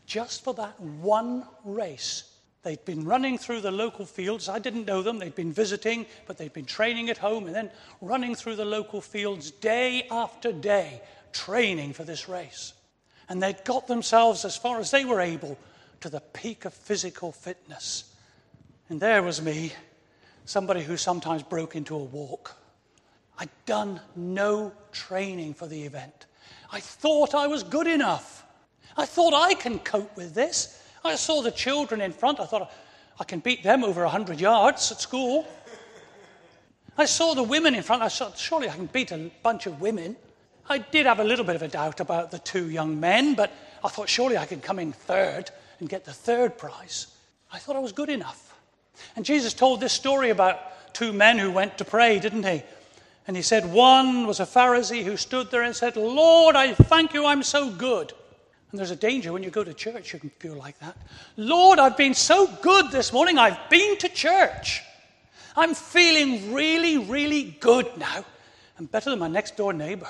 Just 0.06 0.42
for 0.42 0.52
that 0.54 0.80
one 0.80 1.46
race. 1.64 2.24
They'd 2.64 2.84
been 2.84 3.04
running 3.04 3.38
through 3.38 3.60
the 3.60 3.70
local 3.70 4.04
fields. 4.04 4.48
I 4.48 4.58
didn't 4.58 4.88
know 4.88 5.02
them. 5.04 5.20
They'd 5.20 5.36
been 5.36 5.52
visiting, 5.52 6.06
but 6.26 6.38
they'd 6.38 6.52
been 6.52 6.64
training 6.64 7.08
at 7.08 7.18
home 7.18 7.46
and 7.46 7.54
then 7.54 7.70
running 8.00 8.34
through 8.34 8.56
the 8.56 8.64
local 8.64 9.00
fields 9.00 9.52
day 9.52 10.08
after 10.10 10.50
day, 10.50 11.02
training 11.30 11.92
for 11.92 12.02
this 12.02 12.28
race. 12.28 12.72
And 13.32 13.42
they'd 13.42 13.64
got 13.64 13.86
themselves 13.86 14.44
as 14.44 14.58
far 14.58 14.78
as 14.78 14.90
they 14.90 15.06
were 15.06 15.18
able 15.18 15.56
to 16.02 16.10
the 16.10 16.20
peak 16.20 16.66
of 16.66 16.74
physical 16.74 17.32
fitness. 17.32 18.12
And 18.90 19.00
there 19.00 19.22
was 19.22 19.40
me, 19.40 19.72
somebody 20.44 20.82
who 20.82 20.98
sometimes 20.98 21.42
broke 21.42 21.74
into 21.74 21.96
a 21.96 22.04
walk. 22.04 22.54
I'd 23.38 23.48
done 23.64 24.02
no 24.14 24.70
training 24.92 25.54
for 25.54 25.66
the 25.66 25.82
event. 25.82 26.26
I 26.70 26.80
thought 26.80 27.34
I 27.34 27.46
was 27.46 27.62
good 27.62 27.86
enough. 27.86 28.44
I 28.98 29.06
thought 29.06 29.32
I 29.32 29.54
can 29.54 29.78
cope 29.78 30.14
with 30.14 30.34
this. 30.34 30.82
I 31.02 31.14
saw 31.14 31.40
the 31.40 31.50
children 31.50 32.02
in 32.02 32.12
front. 32.12 32.38
I 32.38 32.44
thought 32.44 32.70
I 33.18 33.24
can 33.24 33.40
beat 33.40 33.62
them 33.62 33.82
over 33.82 34.02
100 34.02 34.40
yards 34.40 34.92
at 34.92 35.00
school. 35.00 35.48
I 36.98 37.06
saw 37.06 37.32
the 37.32 37.42
women 37.42 37.74
in 37.74 37.82
front. 37.82 38.02
I 38.02 38.10
thought, 38.10 38.36
surely 38.36 38.68
I 38.68 38.74
can 38.74 38.90
beat 38.92 39.10
a 39.10 39.30
bunch 39.42 39.64
of 39.64 39.80
women. 39.80 40.16
I 40.68 40.78
did 40.78 41.06
have 41.06 41.20
a 41.20 41.24
little 41.24 41.44
bit 41.44 41.56
of 41.56 41.62
a 41.62 41.68
doubt 41.68 42.00
about 42.00 42.30
the 42.30 42.38
two 42.38 42.70
young 42.70 43.00
men, 43.00 43.34
but 43.34 43.52
I 43.84 43.88
thought 43.88 44.08
surely 44.08 44.38
I 44.38 44.46
could 44.46 44.62
come 44.62 44.78
in 44.78 44.92
third 44.92 45.50
and 45.80 45.88
get 45.88 46.04
the 46.04 46.12
third 46.12 46.56
prize. 46.56 47.08
I 47.52 47.58
thought 47.58 47.76
I 47.76 47.80
was 47.80 47.92
good 47.92 48.08
enough. 48.08 48.54
And 49.16 49.24
Jesus 49.24 49.54
told 49.54 49.80
this 49.80 49.92
story 49.92 50.30
about 50.30 50.94
two 50.94 51.12
men 51.12 51.38
who 51.38 51.50
went 51.50 51.78
to 51.78 51.84
pray, 51.84 52.18
didn't 52.18 52.44
he? 52.44 52.62
And 53.26 53.36
he 53.36 53.42
said, 53.42 53.72
One 53.72 54.26
was 54.26 54.40
a 54.40 54.46
Pharisee 54.46 55.04
who 55.04 55.16
stood 55.16 55.50
there 55.50 55.62
and 55.62 55.74
said, 55.74 55.96
Lord, 55.96 56.56
I 56.56 56.74
thank 56.74 57.14
you, 57.14 57.26
I'm 57.26 57.42
so 57.42 57.70
good. 57.70 58.12
And 58.70 58.78
there's 58.78 58.90
a 58.90 58.96
danger 58.96 59.32
when 59.32 59.42
you 59.42 59.50
go 59.50 59.62
to 59.62 59.74
church, 59.74 60.12
you 60.12 60.18
can 60.18 60.30
feel 60.30 60.54
like 60.54 60.78
that. 60.80 60.96
Lord, 61.36 61.78
I've 61.78 61.96
been 61.96 62.14
so 62.14 62.46
good 62.62 62.90
this 62.90 63.12
morning, 63.12 63.38
I've 63.38 63.68
been 63.68 63.98
to 63.98 64.08
church. 64.08 64.82
I'm 65.54 65.74
feeling 65.74 66.54
really, 66.54 66.96
really 66.96 67.56
good 67.60 67.86
now. 67.98 68.24
I'm 68.78 68.86
better 68.86 69.10
than 69.10 69.18
my 69.18 69.28
next 69.28 69.56
door 69.56 69.72
neighbor. 69.74 70.08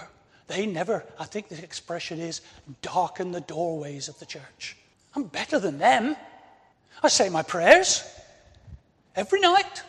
They 0.49 0.66
never, 0.66 1.04
I 1.18 1.25
think 1.25 1.49
the 1.49 1.62
expression 1.62 2.20
is, 2.20 2.40
darken 2.82 3.32
the 3.32 3.40
doorways 3.40 4.08
of 4.08 4.18
the 4.18 4.26
church. 4.26 4.76
I'm 5.14 5.25
better 5.25 5.58
than 5.58 5.78
them. 5.78 6.16
I 7.02 7.08
say 7.08 7.28
my 7.28 7.42
prayers 7.42 8.04
every 9.14 9.40
night. 9.40 9.82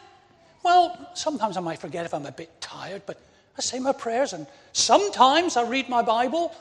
Well, 0.63 1.12
sometimes 1.13 1.57
I 1.57 1.62
might 1.62 1.79
forget 1.79 2.05
if 2.05 2.13
I'm 2.13 2.25
a 2.25 2.31
bit 2.31 2.62
tired, 2.62 3.03
but 3.05 3.19
I 3.57 3.62
say 3.62 3.79
my 3.79 3.91
prayers, 3.91 4.33
and 4.33 4.48
sometimes 4.72 5.57
I 5.57 5.67
read 5.67 5.89
my 5.89 6.01
Bible. 6.01 6.53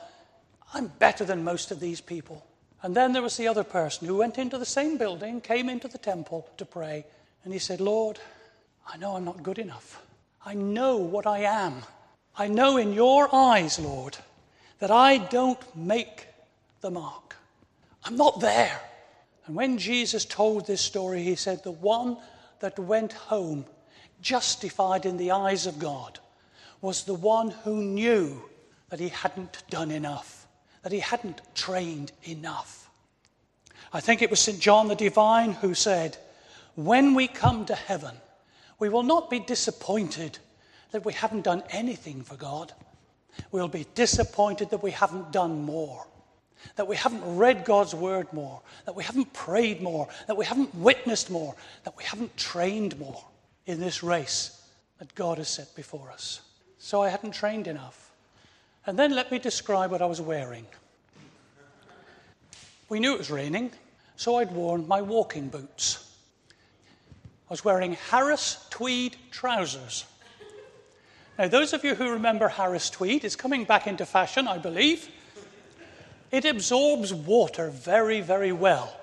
I'm 0.75 0.89
better 0.89 1.25
than 1.25 1.45
most 1.45 1.71
of 1.71 1.81
these 1.81 2.01
people. 2.01 2.45
And 2.83 2.97
then 2.97 3.13
there 3.13 3.23
was 3.23 3.37
the 3.37 3.49
other 3.49 3.65
person 3.65 4.09
who 4.09 4.17
went 4.17 4.39
into 4.39 4.59
the 4.59 4.67
same 4.67 4.99
building, 4.99 5.41
came 5.41 5.69
into 5.69 5.89
the 5.89 5.99
temple 5.99 6.49
to 6.57 6.65
pray, 6.65 7.05
and 7.45 7.53
he 7.53 7.59
said, 7.59 7.81
Lord, 7.81 8.19
I 8.87 8.97
know 8.97 9.17
I'm 9.17 9.25
not 9.25 9.43
good 9.43 9.59
enough. 9.59 10.03
I 10.45 10.55
know 10.55 10.97
what 10.97 11.27
I 11.27 11.41
am. 11.41 11.83
I 12.37 12.49
know 12.49 12.77
in 12.77 12.93
your 12.93 13.29
eyes, 13.35 13.79
Lord, 13.79 14.17
that 14.79 14.91
I 14.91 15.19
don't 15.19 15.77
make 15.77 16.29
the 16.81 16.91
mark. 16.91 17.37
I'm 18.05 18.17
not 18.17 18.41
there. 18.41 18.81
And 19.47 19.57
when 19.57 19.79
Jesus 19.79 20.25
told 20.25 20.67
this 20.67 20.81
story, 20.81 21.23
he 21.23 21.35
said, 21.35 21.63
The 21.63 21.71
one 21.71 22.17
that 22.61 22.79
went 22.79 23.13
home 23.13 23.67
justified 24.21 25.05
in 25.05 25.17
the 25.17 25.33
eyes 25.33 25.67
of 25.67 25.79
God 25.79 26.21
was 26.81 27.05
the 27.05 27.15
one 27.15 27.51
who 27.51 27.83
knew 27.83 28.43
that 28.89 29.01
he 29.01 29.09
hadn't 29.09 29.63
done 29.69 29.91
enough, 29.91 30.47
that 30.83 30.93
he 30.93 31.01
hadn't 31.01 31.41
trained 31.55 32.13
enough. 32.25 32.91
I 33.93 34.01
think 34.01 34.23
it 34.23 34.31
was 34.31 34.41
St. 34.41 34.59
John 34.59 34.89
the 34.89 34.95
Divine 34.95 35.53
who 35.53 35.75
said, 35.75 36.17
When 36.77 37.15
we 37.15 37.29
come 37.29 37.67
to 37.67 37.75
heaven, 37.75 38.17
we 38.79 38.89
will 38.89 39.03
not 39.03 39.29
be 39.29 39.39
disappointed 39.39 40.39
that 40.93 41.05
we 41.05 41.13
haven't 41.13 41.43
done 41.43 41.63
anything 41.71 42.23
for 42.23 42.37
God. 42.37 42.73
We'll 43.51 43.69
be 43.69 43.87
disappointed 43.95 44.71
that 44.71 44.83
we 44.83 44.91
haven't 44.91 45.33
done 45.33 45.63
more, 45.63 46.07
that 46.77 46.87
we 46.87 46.97
haven't 46.97 47.37
read 47.37 47.65
God's 47.65 47.95
word 47.95 48.33
more, 48.33 48.61
that 48.85 48.95
we 48.95 49.03
haven't 49.03 49.33
prayed 49.33 49.83
more, 49.83 50.09
that 50.27 50.37
we 50.37 50.45
haven't 50.45 50.75
witnessed 50.75 51.31
more, 51.31 51.55
that 51.85 51.97
we 51.97 52.05
haven't 52.05 52.37
trained 52.37 52.99
more 52.99 53.25
in 53.67 53.81
this 53.81 54.03
race 54.03 54.63
that 54.99 55.15
God 55.15 55.39
has 55.39 55.49
set 55.49 55.75
before 55.75 56.11
us. 56.11 56.43
So 56.79 57.03
I 57.03 57.09
hadn't 57.09 57.33
trained 57.33 57.67
enough. 57.67 58.11
And 58.87 58.99
then 58.99 59.15
let 59.15 59.31
me 59.31 59.39
describe 59.39 59.91
what 59.91 60.03
I 60.03 60.07
was 60.07 60.21
wearing. 60.21 60.67
We 62.89 63.01
knew 63.01 63.15
it 63.15 63.19
was 63.19 63.31
raining, 63.31 63.71
so 64.17 64.37
I'd 64.37 64.53
worn 64.53 64.87
my 64.87 65.01
walking 65.01 65.49
boots. 65.49 66.15
I 67.49 67.53
was 67.53 67.65
wearing 67.65 67.95
Harris 68.11 68.67
tweed 68.71 69.17
trousers. 69.31 70.05
Now, 71.39 71.49
those 71.49 71.73
of 71.73 71.83
you 71.83 71.95
who 71.95 72.11
remember 72.11 72.49
Harris 72.49 72.91
tweed, 72.91 73.25
it's 73.25 73.37
coming 73.37 73.65
back 73.65 73.87
into 73.87 74.05
fashion, 74.05 74.47
I 74.47 74.59
believe. 74.59 75.09
It 76.31 76.45
absorbs 76.45 77.13
water 77.13 77.71
very, 77.71 78.21
very 78.21 78.53
well. 78.53 78.99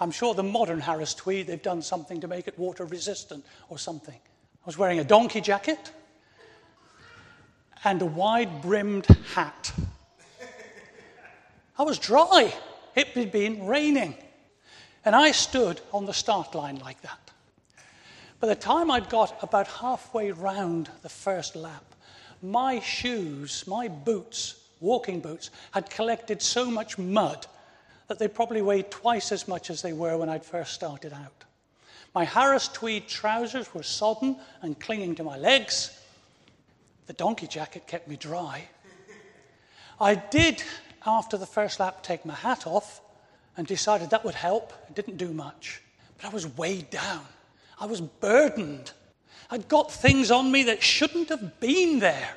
I'm 0.00 0.10
sure 0.10 0.34
the 0.34 0.42
modern 0.42 0.80
Harris 0.80 1.14
tweed, 1.14 1.46
they've 1.46 1.62
done 1.62 1.82
something 1.82 2.20
to 2.20 2.28
make 2.28 2.48
it 2.48 2.58
water 2.58 2.84
resistant 2.84 3.44
or 3.68 3.78
something. 3.78 4.14
I 4.14 4.66
was 4.66 4.78
wearing 4.78 4.98
a 4.98 5.04
donkey 5.04 5.40
jacket 5.40 5.92
and 7.84 8.00
a 8.00 8.06
wide 8.06 8.62
brimmed 8.62 9.06
hat. 9.34 9.72
I 11.78 11.82
was 11.82 11.98
dry. 11.98 12.52
It 12.94 13.08
had 13.08 13.30
been 13.30 13.66
raining. 13.66 14.14
And 15.04 15.14
I 15.14 15.32
stood 15.32 15.80
on 15.92 16.06
the 16.06 16.14
start 16.14 16.54
line 16.54 16.78
like 16.78 17.00
that. 17.02 17.23
By 18.44 18.48
the 18.48 18.56
time 18.56 18.90
I'd 18.90 19.08
got 19.08 19.42
about 19.42 19.66
halfway 19.66 20.30
round 20.30 20.90
the 21.00 21.08
first 21.08 21.56
lap, 21.56 21.82
my 22.42 22.78
shoes, 22.78 23.66
my 23.66 23.88
boots, 23.88 24.56
walking 24.80 25.20
boots, 25.20 25.48
had 25.70 25.88
collected 25.88 26.42
so 26.42 26.70
much 26.70 26.98
mud 26.98 27.46
that 28.06 28.18
they 28.18 28.28
probably 28.28 28.60
weighed 28.60 28.90
twice 28.90 29.32
as 29.32 29.48
much 29.48 29.70
as 29.70 29.80
they 29.80 29.94
were 29.94 30.18
when 30.18 30.28
I'd 30.28 30.44
first 30.44 30.74
started 30.74 31.14
out. 31.14 31.44
My 32.14 32.24
Harris 32.24 32.68
tweed 32.68 33.08
trousers 33.08 33.72
were 33.72 33.82
sodden 33.82 34.36
and 34.60 34.78
clinging 34.78 35.14
to 35.14 35.24
my 35.24 35.38
legs. 35.38 35.98
The 37.06 37.14
donkey 37.14 37.46
jacket 37.46 37.86
kept 37.86 38.08
me 38.08 38.16
dry. 38.16 38.68
I 39.98 40.16
did, 40.16 40.62
after 41.06 41.38
the 41.38 41.46
first 41.46 41.80
lap, 41.80 42.02
take 42.02 42.26
my 42.26 42.34
hat 42.34 42.66
off 42.66 43.00
and 43.56 43.66
decided 43.66 44.10
that 44.10 44.22
would 44.22 44.34
help. 44.34 44.74
It 44.90 44.94
didn't 44.94 45.16
do 45.16 45.32
much. 45.32 45.80
But 46.18 46.26
I 46.26 46.28
was 46.28 46.46
weighed 46.58 46.90
down. 46.90 47.24
I 47.80 47.86
was 47.86 48.00
burdened. 48.00 48.92
I'd 49.50 49.68
got 49.68 49.92
things 49.92 50.30
on 50.30 50.50
me 50.50 50.64
that 50.64 50.82
shouldn't 50.82 51.28
have 51.28 51.60
been 51.60 51.98
there. 51.98 52.36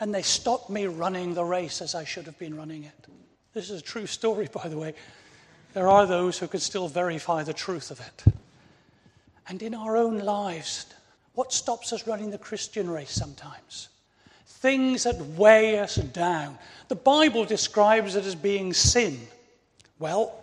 And 0.00 0.14
they 0.14 0.22
stopped 0.22 0.68
me 0.68 0.86
running 0.86 1.34
the 1.34 1.44
race 1.44 1.80
as 1.80 1.94
I 1.94 2.04
should 2.04 2.26
have 2.26 2.38
been 2.38 2.56
running 2.56 2.84
it. 2.84 3.06
This 3.54 3.70
is 3.70 3.80
a 3.80 3.84
true 3.84 4.06
story, 4.06 4.48
by 4.52 4.68
the 4.68 4.78
way. 4.78 4.94
There 5.74 5.88
are 5.88 6.06
those 6.06 6.38
who 6.38 6.48
could 6.48 6.62
still 6.62 6.88
verify 6.88 7.42
the 7.42 7.52
truth 7.52 7.90
of 7.90 8.00
it. 8.00 8.24
And 9.48 9.62
in 9.62 9.74
our 9.74 9.96
own 9.96 10.18
lives, 10.18 10.86
what 11.34 11.52
stops 11.52 11.92
us 11.92 12.06
running 12.06 12.30
the 12.30 12.38
Christian 12.38 12.90
race 12.90 13.10
sometimes? 13.10 13.88
Things 14.46 15.04
that 15.04 15.20
weigh 15.36 15.78
us 15.78 15.96
down. 15.96 16.58
The 16.88 16.94
Bible 16.94 17.44
describes 17.44 18.16
it 18.16 18.24
as 18.24 18.34
being 18.34 18.72
sin. 18.72 19.18
Well, 19.98 20.41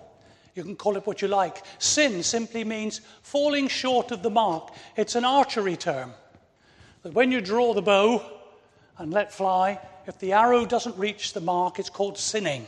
you 0.59 0.65
can 0.65 0.75
call 0.75 0.97
it 0.97 1.07
what 1.07 1.21
you 1.21 1.29
like. 1.29 1.63
Sin 1.77 2.21
simply 2.21 2.65
means 2.65 2.99
falling 3.21 3.69
short 3.69 4.11
of 4.11 4.21
the 4.21 4.29
mark. 4.29 4.73
It's 4.97 5.15
an 5.15 5.23
archery 5.23 5.77
term. 5.77 6.11
That 7.03 7.13
when 7.13 7.31
you 7.31 7.39
draw 7.39 7.73
the 7.73 7.81
bow 7.81 8.21
and 8.97 9.13
let 9.13 9.31
fly, 9.31 9.79
if 10.05 10.19
the 10.19 10.33
arrow 10.33 10.65
doesn't 10.65 10.97
reach 10.97 11.31
the 11.31 11.39
mark, 11.39 11.79
it's 11.79 11.89
called 11.89 12.17
sinning. 12.17 12.67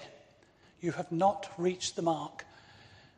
You 0.79 0.93
have 0.93 1.11
not 1.11 1.51
reached 1.57 1.97
the 1.97 2.01
mark. 2.01 2.45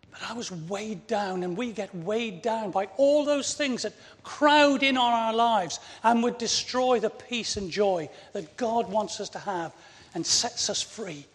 But 0.10 0.22
I 0.28 0.34
was 0.34 0.52
weighed 0.52 1.06
down, 1.06 1.44
and 1.44 1.56
we 1.56 1.72
get 1.72 1.94
weighed 1.94 2.42
down 2.42 2.72
by 2.72 2.88
all 2.98 3.26
those 3.26 3.54
things 3.54 3.84
that 3.84 3.94
crowd 4.24 4.82
in 4.82 4.98
on 4.98 5.14
our 5.14 5.34
lives 5.36 5.80
and 6.04 6.24
would 6.24 6.40
destroy 6.40 7.00
the 7.00 7.12
peace 7.12 7.58
and 7.58 7.70
joy 7.70 8.10
that 8.32 8.58
God 8.58 8.92
wants 8.92 9.20
us 9.20 9.30
to 9.30 9.40
have 9.40 9.72
and 10.16 10.26
sets 10.26 10.68
us 10.72 10.82
free. 10.82 11.28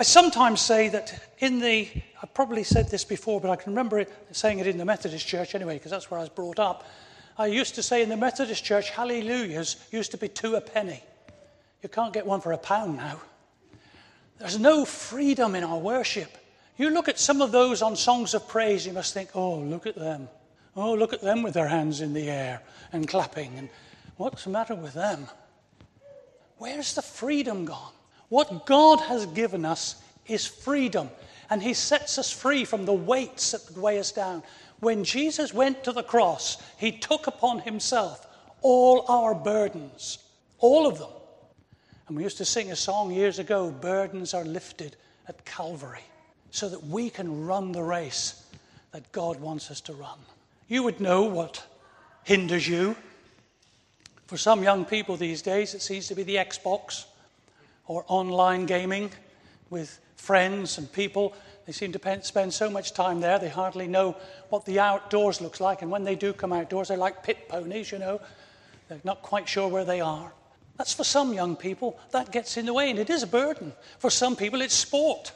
I 0.00 0.02
sometimes 0.02 0.62
say 0.62 0.88
that 0.88 1.22
in 1.40 1.58
the, 1.58 1.86
I 2.22 2.26
probably 2.32 2.64
said 2.64 2.90
this 2.90 3.04
before, 3.04 3.38
but 3.38 3.50
I 3.50 3.56
can 3.56 3.72
remember 3.72 3.98
it, 3.98 4.10
saying 4.32 4.58
it 4.58 4.66
in 4.66 4.78
the 4.78 4.84
Methodist 4.86 5.26
church 5.26 5.54
anyway, 5.54 5.74
because 5.74 5.90
that's 5.90 6.10
where 6.10 6.18
I 6.18 6.22
was 6.22 6.30
brought 6.30 6.58
up. 6.58 6.88
I 7.36 7.48
used 7.48 7.74
to 7.74 7.82
say 7.82 8.02
in 8.02 8.08
the 8.08 8.16
Methodist 8.16 8.64
church, 8.64 8.88
hallelujahs 8.88 9.76
used 9.90 10.10
to 10.12 10.16
be 10.16 10.26
two 10.26 10.54
a 10.54 10.60
penny. 10.62 11.04
You 11.82 11.90
can't 11.90 12.14
get 12.14 12.24
one 12.24 12.40
for 12.40 12.52
a 12.52 12.56
pound 12.56 12.96
now. 12.96 13.20
There's 14.38 14.58
no 14.58 14.86
freedom 14.86 15.54
in 15.54 15.64
our 15.64 15.78
worship. 15.78 16.34
You 16.78 16.88
look 16.88 17.10
at 17.10 17.18
some 17.18 17.42
of 17.42 17.52
those 17.52 17.82
on 17.82 17.94
songs 17.94 18.32
of 18.32 18.48
praise, 18.48 18.86
you 18.86 18.94
must 18.94 19.12
think, 19.12 19.28
oh, 19.34 19.58
look 19.58 19.86
at 19.86 19.96
them. 19.96 20.30
Oh, 20.76 20.94
look 20.94 21.12
at 21.12 21.20
them 21.20 21.42
with 21.42 21.52
their 21.52 21.68
hands 21.68 22.00
in 22.00 22.14
the 22.14 22.30
air 22.30 22.62
and 22.94 23.06
clapping. 23.06 23.52
And 23.58 23.68
what's 24.16 24.44
the 24.44 24.50
matter 24.50 24.74
with 24.74 24.94
them? 24.94 25.26
Where's 26.56 26.94
the 26.94 27.02
freedom 27.02 27.66
gone? 27.66 27.92
What 28.30 28.64
God 28.64 29.00
has 29.00 29.26
given 29.26 29.66
us 29.66 29.96
is 30.26 30.46
freedom, 30.46 31.10
and 31.50 31.62
He 31.62 31.74
sets 31.74 32.16
us 32.16 32.30
free 32.30 32.64
from 32.64 32.86
the 32.86 32.92
weights 32.94 33.50
that 33.50 33.76
weigh 33.76 33.98
us 33.98 34.12
down. 34.12 34.42
When 34.78 35.04
Jesus 35.04 35.52
went 35.52 35.84
to 35.84 35.92
the 35.92 36.04
cross, 36.04 36.56
He 36.78 36.92
took 36.92 37.26
upon 37.26 37.58
Himself 37.58 38.26
all 38.62 39.04
our 39.08 39.34
burdens, 39.34 40.18
all 40.58 40.86
of 40.86 40.98
them. 40.98 41.10
And 42.06 42.16
we 42.16 42.22
used 42.22 42.38
to 42.38 42.44
sing 42.44 42.70
a 42.70 42.76
song 42.76 43.12
years 43.12 43.38
ago 43.38 43.70
burdens 43.70 44.32
are 44.32 44.44
lifted 44.44 44.96
at 45.28 45.44
Calvary 45.44 46.04
so 46.50 46.68
that 46.68 46.84
we 46.84 47.10
can 47.10 47.46
run 47.46 47.72
the 47.72 47.82
race 47.82 48.44
that 48.92 49.10
God 49.12 49.40
wants 49.40 49.70
us 49.70 49.80
to 49.82 49.92
run. 49.92 50.18
You 50.68 50.84
would 50.84 51.00
know 51.00 51.22
what 51.22 51.64
hinders 52.24 52.66
you. 52.66 52.96
For 54.26 54.36
some 54.36 54.62
young 54.62 54.84
people 54.84 55.16
these 55.16 55.42
days, 55.42 55.74
it 55.74 55.82
seems 55.82 56.06
to 56.08 56.14
be 56.14 56.22
the 56.22 56.36
Xbox 56.36 57.06
or 57.90 58.04
online 58.06 58.66
gaming 58.66 59.10
with 59.68 59.98
friends 60.14 60.78
and 60.78 60.92
people. 60.92 61.34
They 61.66 61.72
seem 61.72 61.90
to 61.90 62.22
spend 62.22 62.54
so 62.54 62.70
much 62.70 62.94
time 62.94 63.20
there, 63.20 63.40
they 63.40 63.48
hardly 63.48 63.88
know 63.88 64.16
what 64.48 64.64
the 64.64 64.78
outdoors 64.78 65.40
looks 65.40 65.60
like. 65.60 65.82
And 65.82 65.90
when 65.90 66.04
they 66.04 66.14
do 66.14 66.32
come 66.32 66.52
outdoors, 66.52 66.86
they're 66.86 66.96
like 66.96 67.24
pit 67.24 67.48
ponies, 67.48 67.90
you 67.90 67.98
know. 67.98 68.20
They're 68.88 69.00
not 69.02 69.22
quite 69.22 69.48
sure 69.48 69.66
where 69.66 69.84
they 69.84 70.00
are. 70.00 70.32
That's 70.78 70.94
for 70.94 71.02
some 71.02 71.32
young 71.32 71.56
people, 71.56 71.98
that 72.12 72.30
gets 72.30 72.56
in 72.56 72.66
the 72.66 72.72
way, 72.72 72.90
and 72.90 72.98
it 72.98 73.10
is 73.10 73.24
a 73.24 73.26
burden. 73.26 73.72
For 73.98 74.08
some 74.08 74.36
people, 74.36 74.60
it's 74.60 74.74
sport 74.74 75.32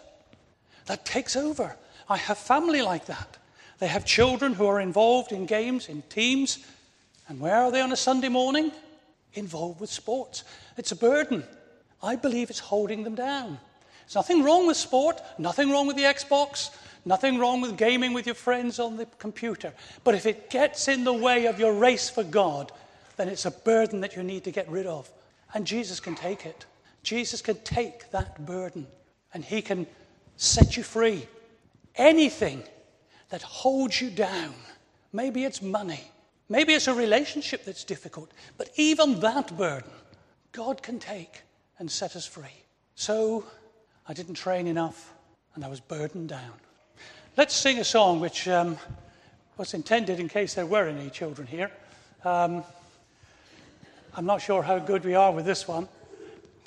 that 0.86 1.04
takes 1.04 1.34
over. 1.34 1.76
I 2.08 2.18
have 2.18 2.38
family 2.38 2.82
like 2.82 3.06
that. 3.06 3.36
They 3.80 3.88
have 3.88 4.04
children 4.04 4.54
who 4.54 4.66
are 4.66 4.80
involved 4.80 5.32
in 5.32 5.46
games, 5.46 5.88
in 5.88 6.02
teams, 6.02 6.64
and 7.28 7.40
where 7.40 7.56
are 7.56 7.72
they 7.72 7.80
on 7.80 7.90
a 7.90 7.96
Sunday 7.96 8.28
morning? 8.28 8.70
Involved 9.32 9.80
with 9.80 9.90
sports. 9.90 10.44
It's 10.76 10.92
a 10.92 10.96
burden. 10.96 11.42
I 12.04 12.16
believe 12.16 12.50
it's 12.50 12.58
holding 12.58 13.04
them 13.04 13.14
down. 13.14 13.58
There's 14.04 14.14
nothing 14.14 14.42
wrong 14.42 14.66
with 14.66 14.76
sport, 14.76 15.20
nothing 15.38 15.70
wrong 15.70 15.86
with 15.86 15.96
the 15.96 16.02
Xbox, 16.02 16.70
nothing 17.04 17.38
wrong 17.38 17.60
with 17.60 17.78
gaming 17.78 18.12
with 18.12 18.26
your 18.26 18.34
friends 18.34 18.78
on 18.78 18.96
the 18.96 19.06
computer. 19.18 19.72
But 20.04 20.14
if 20.14 20.26
it 20.26 20.50
gets 20.50 20.88
in 20.88 21.04
the 21.04 21.12
way 21.12 21.46
of 21.46 21.58
your 21.58 21.72
race 21.72 22.10
for 22.10 22.22
God, 22.22 22.70
then 23.16 23.28
it's 23.28 23.46
a 23.46 23.50
burden 23.50 24.00
that 24.02 24.16
you 24.16 24.22
need 24.22 24.44
to 24.44 24.50
get 24.50 24.68
rid 24.68 24.86
of. 24.86 25.10
And 25.54 25.66
Jesus 25.66 26.00
can 26.00 26.14
take 26.14 26.44
it. 26.44 26.66
Jesus 27.02 27.40
can 27.40 27.56
take 27.64 28.10
that 28.10 28.44
burden 28.44 28.86
and 29.32 29.44
he 29.44 29.62
can 29.62 29.86
set 30.36 30.76
you 30.76 30.82
free. 30.82 31.26
Anything 31.96 32.62
that 33.30 33.42
holds 33.42 34.00
you 34.00 34.10
down, 34.10 34.54
maybe 35.12 35.44
it's 35.44 35.62
money, 35.62 36.10
Maybe 36.48 36.74
it's 36.74 36.88
a 36.88 36.94
relationship 36.94 37.64
that's 37.64 37.84
difficult, 37.84 38.30
but 38.58 38.70
even 38.76 39.20
that 39.20 39.56
burden, 39.56 39.90
God 40.52 40.82
can 40.82 40.98
take 40.98 41.42
and 41.78 41.90
set 41.90 42.16
us 42.16 42.26
free. 42.26 42.64
So 42.94 43.44
I 44.08 44.12
didn't 44.12 44.34
train 44.34 44.66
enough 44.66 45.12
and 45.54 45.64
I 45.64 45.68
was 45.68 45.80
burdened 45.80 46.28
down. 46.28 46.52
Let's 47.36 47.54
sing 47.54 47.78
a 47.78 47.84
song 47.84 48.20
which 48.20 48.46
um, 48.48 48.76
was 49.56 49.74
intended 49.74 50.20
in 50.20 50.28
case 50.28 50.54
there 50.54 50.66
were 50.66 50.88
any 50.88 51.10
children 51.10 51.46
here. 51.46 51.70
Um, 52.24 52.62
I'm 54.16 54.26
not 54.26 54.40
sure 54.40 54.62
how 54.62 54.78
good 54.78 55.04
we 55.04 55.14
are 55.14 55.32
with 55.32 55.44
this 55.44 55.66
one. 55.66 55.84
Are 55.84 55.88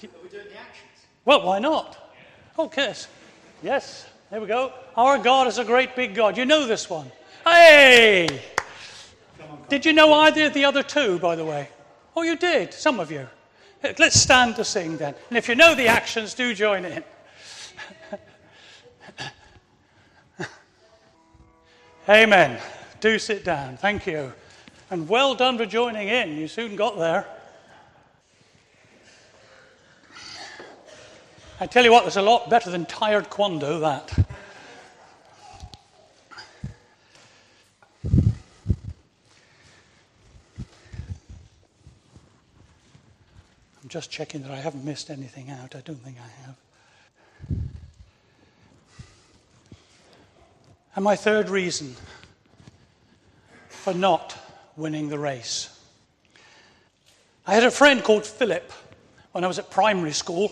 we 0.01 0.29
doing 0.29 0.45
the 0.45 0.59
actions? 0.59 1.05
Well, 1.25 1.45
why 1.45 1.59
not? 1.59 2.13
Okay. 2.59 2.93
Yes, 3.63 4.07
there 4.29 4.41
we 4.41 4.47
go. 4.47 4.73
Our 4.95 5.17
God 5.17 5.47
is 5.47 5.57
a 5.57 5.63
great 5.63 5.95
big 5.95 6.13
God. 6.13 6.37
You 6.37 6.45
know 6.45 6.67
this 6.67 6.89
one. 6.89 7.11
Hey! 7.45 8.41
Did 9.69 9.85
you 9.85 9.93
know 9.93 10.13
either 10.13 10.45
of 10.45 10.53
the 10.53 10.65
other 10.65 10.83
two, 10.83 11.19
by 11.19 11.35
the 11.35 11.45
way? 11.45 11.69
Oh, 12.15 12.23
you 12.23 12.35
did, 12.35 12.73
some 12.73 12.99
of 12.99 13.11
you. 13.11 13.27
Let's 13.83 14.19
stand 14.19 14.55
to 14.55 14.65
sing 14.65 14.97
then. 14.97 15.15
And 15.29 15.37
if 15.37 15.47
you 15.47 15.55
know 15.55 15.75
the 15.75 15.87
actions, 15.87 16.33
do 16.33 16.53
join 16.53 16.85
in. 16.85 17.03
Amen. 22.09 22.59
Do 23.01 23.19
sit 23.19 23.43
down. 23.43 23.77
Thank 23.77 24.07
you. 24.07 24.33
And 24.89 25.09
well 25.09 25.35
done 25.35 25.57
for 25.57 25.65
joining 25.65 26.07
in. 26.07 26.37
You 26.37 26.47
soon 26.47 26.75
got 26.75 26.97
there. 26.97 27.27
I 31.59 31.65
tell 31.65 31.83
you 31.83 31.91
what, 31.91 32.03
there's 32.03 32.17
a 32.17 32.21
lot 32.21 32.49
better 32.49 32.69
than 32.69 32.85
tired 32.85 33.29
quando, 33.29 33.79
that. 33.79 34.27
Just 43.97 44.11
checking 44.11 44.43
that 44.43 44.51
I 44.51 44.57
haven't 44.57 44.85
missed 44.85 45.09
anything 45.09 45.49
out. 45.49 45.73
I 45.73 45.81
don't 45.81 45.99
think 46.03 46.17
I 46.19 46.45
have. 46.45 46.55
And 50.95 51.03
my 51.03 51.15
third 51.15 51.49
reason 51.49 51.95
for 53.69 53.95
not 53.95 54.37
winning 54.75 55.09
the 55.09 55.17
race. 55.17 55.75
I 57.47 57.55
had 57.55 57.63
a 57.63 57.71
friend 57.71 58.03
called 58.03 58.23
Philip 58.23 58.71
when 59.31 59.43
I 59.43 59.47
was 59.47 59.57
at 59.57 59.71
primary 59.71 60.11
school, 60.11 60.51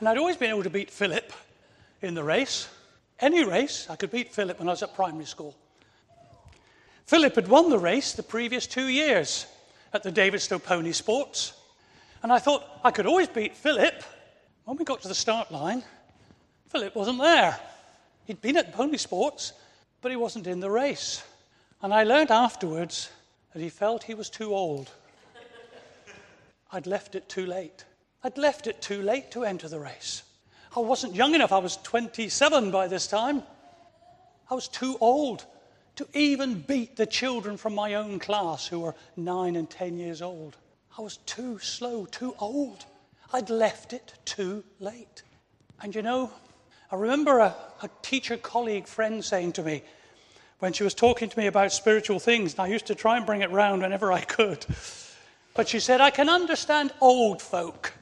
and 0.00 0.08
I'd 0.08 0.18
always 0.18 0.36
been 0.36 0.50
able 0.50 0.64
to 0.64 0.70
beat 0.70 0.90
Philip 0.90 1.32
in 2.02 2.14
the 2.14 2.24
race. 2.24 2.68
Any 3.20 3.44
race, 3.44 3.86
I 3.88 3.94
could 3.94 4.10
beat 4.10 4.34
Philip 4.34 4.58
when 4.58 4.66
I 4.66 4.72
was 4.72 4.82
at 4.82 4.96
primary 4.96 5.26
school. 5.26 5.54
Philip 7.06 7.36
had 7.36 7.46
won 7.46 7.70
the 7.70 7.78
race 7.78 8.14
the 8.14 8.24
previous 8.24 8.66
two 8.66 8.88
years 8.88 9.46
at 9.92 10.02
the 10.02 10.10
Davidstow 10.10 10.60
Pony 10.60 10.90
Sports. 10.90 11.52
And 12.22 12.32
I 12.32 12.38
thought 12.38 12.64
I 12.82 12.90
could 12.90 13.06
always 13.06 13.28
beat 13.28 13.56
Philip. 13.56 14.02
When 14.64 14.76
we 14.76 14.84
got 14.84 15.02
to 15.02 15.08
the 15.08 15.14
start 15.14 15.52
line, 15.52 15.82
Philip 16.68 16.94
wasn't 16.96 17.20
there. 17.20 17.58
He'd 18.24 18.40
been 18.40 18.56
at 18.56 18.72
pony 18.72 18.96
sports, 18.96 19.52
but 20.00 20.10
he 20.10 20.16
wasn't 20.16 20.46
in 20.46 20.60
the 20.60 20.70
race. 20.70 21.22
And 21.82 21.94
I 21.94 22.02
learned 22.02 22.30
afterwards 22.30 23.10
that 23.52 23.62
he 23.62 23.68
felt 23.68 24.02
he 24.02 24.14
was 24.14 24.28
too 24.28 24.54
old. 24.54 24.90
I'd 26.72 26.86
left 26.86 27.14
it 27.14 27.28
too 27.28 27.46
late. 27.46 27.84
I'd 28.24 28.38
left 28.38 28.66
it 28.66 28.82
too 28.82 29.02
late 29.02 29.30
to 29.32 29.44
enter 29.44 29.68
the 29.68 29.78
race. 29.78 30.24
I 30.76 30.80
wasn't 30.80 31.14
young 31.14 31.34
enough. 31.34 31.52
I 31.52 31.58
was 31.58 31.76
27 31.78 32.70
by 32.70 32.88
this 32.88 33.06
time. 33.06 33.42
I 34.50 34.54
was 34.54 34.68
too 34.68 34.98
old 35.00 35.44
to 35.96 36.06
even 36.12 36.60
beat 36.60 36.96
the 36.96 37.06
children 37.06 37.56
from 37.56 37.74
my 37.74 37.94
own 37.94 38.18
class 38.18 38.66
who 38.66 38.80
were 38.80 38.94
nine 39.16 39.56
and 39.56 39.70
10 39.70 39.98
years 39.98 40.20
old. 40.20 40.56
I 40.98 41.02
was 41.02 41.18
too 41.18 41.58
slow, 41.58 42.06
too 42.06 42.34
old. 42.38 42.86
I'd 43.32 43.50
left 43.50 43.92
it 43.92 44.14
too 44.24 44.64
late. 44.80 45.22
And 45.82 45.94
you 45.94 46.02
know, 46.02 46.30
I 46.90 46.96
remember 46.96 47.38
a, 47.38 47.54
a 47.82 47.90
teacher 48.02 48.36
colleague 48.36 48.86
friend 48.86 49.22
saying 49.24 49.52
to 49.54 49.62
me 49.62 49.82
when 50.58 50.72
she 50.72 50.84
was 50.84 50.94
talking 50.94 51.28
to 51.28 51.38
me 51.38 51.48
about 51.48 51.72
spiritual 51.72 52.18
things, 52.18 52.52
and 52.54 52.60
I 52.60 52.68
used 52.68 52.86
to 52.86 52.94
try 52.94 53.18
and 53.18 53.26
bring 53.26 53.42
it 53.42 53.50
round 53.50 53.82
whenever 53.82 54.10
I 54.10 54.22
could. 54.22 54.64
But 55.54 55.68
she 55.68 55.80
said, 55.80 56.00
I 56.00 56.10
can 56.10 56.30
understand 56.30 56.92
old 57.00 57.42
folk. 57.42 57.92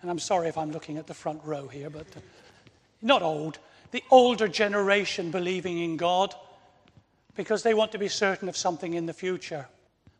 And 0.00 0.10
I'm 0.10 0.18
sorry 0.18 0.48
if 0.48 0.58
I'm 0.58 0.70
looking 0.70 0.98
at 0.98 1.06
the 1.06 1.14
front 1.14 1.40
row 1.44 1.66
here, 1.66 1.90
but 1.90 2.06
uh, 2.16 2.20
not 3.00 3.22
old, 3.22 3.58
the 3.90 4.02
older 4.10 4.46
generation 4.46 5.30
believing 5.30 5.78
in 5.78 5.96
God 5.96 6.34
because 7.34 7.62
they 7.62 7.74
want 7.74 7.92
to 7.92 7.98
be 7.98 8.08
certain 8.08 8.48
of 8.48 8.56
something 8.56 8.94
in 8.94 9.06
the 9.06 9.12
future. 9.12 9.66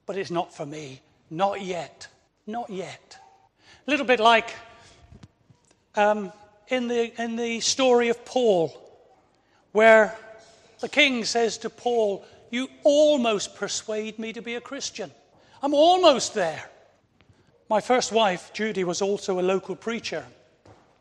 But 0.06 0.16
it's 0.16 0.30
not 0.30 0.54
for 0.54 0.66
me. 0.66 1.00
Not 1.32 1.62
yet. 1.62 2.08
Not 2.46 2.68
yet. 2.68 3.18
A 3.86 3.90
little 3.90 4.04
bit 4.04 4.20
like 4.20 4.54
um, 5.94 6.30
in, 6.68 6.88
the, 6.88 7.10
in 7.22 7.36
the 7.36 7.60
story 7.60 8.10
of 8.10 8.22
Paul, 8.26 8.70
where 9.72 10.14
the 10.80 10.90
king 10.90 11.24
says 11.24 11.56
to 11.58 11.70
Paul, 11.70 12.22
You 12.50 12.68
almost 12.84 13.56
persuade 13.56 14.18
me 14.18 14.34
to 14.34 14.42
be 14.42 14.56
a 14.56 14.60
Christian. 14.60 15.10
I'm 15.62 15.72
almost 15.72 16.34
there. 16.34 16.68
My 17.70 17.80
first 17.80 18.12
wife, 18.12 18.52
Judy, 18.52 18.84
was 18.84 19.00
also 19.00 19.40
a 19.40 19.42
local 19.42 19.74
preacher. 19.74 20.26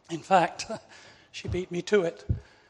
In 0.10 0.22
fact, 0.22 0.66
she 1.34 1.50
beat 1.50 1.72
me 1.72 1.82
to 1.84 2.04
it. 2.04 2.26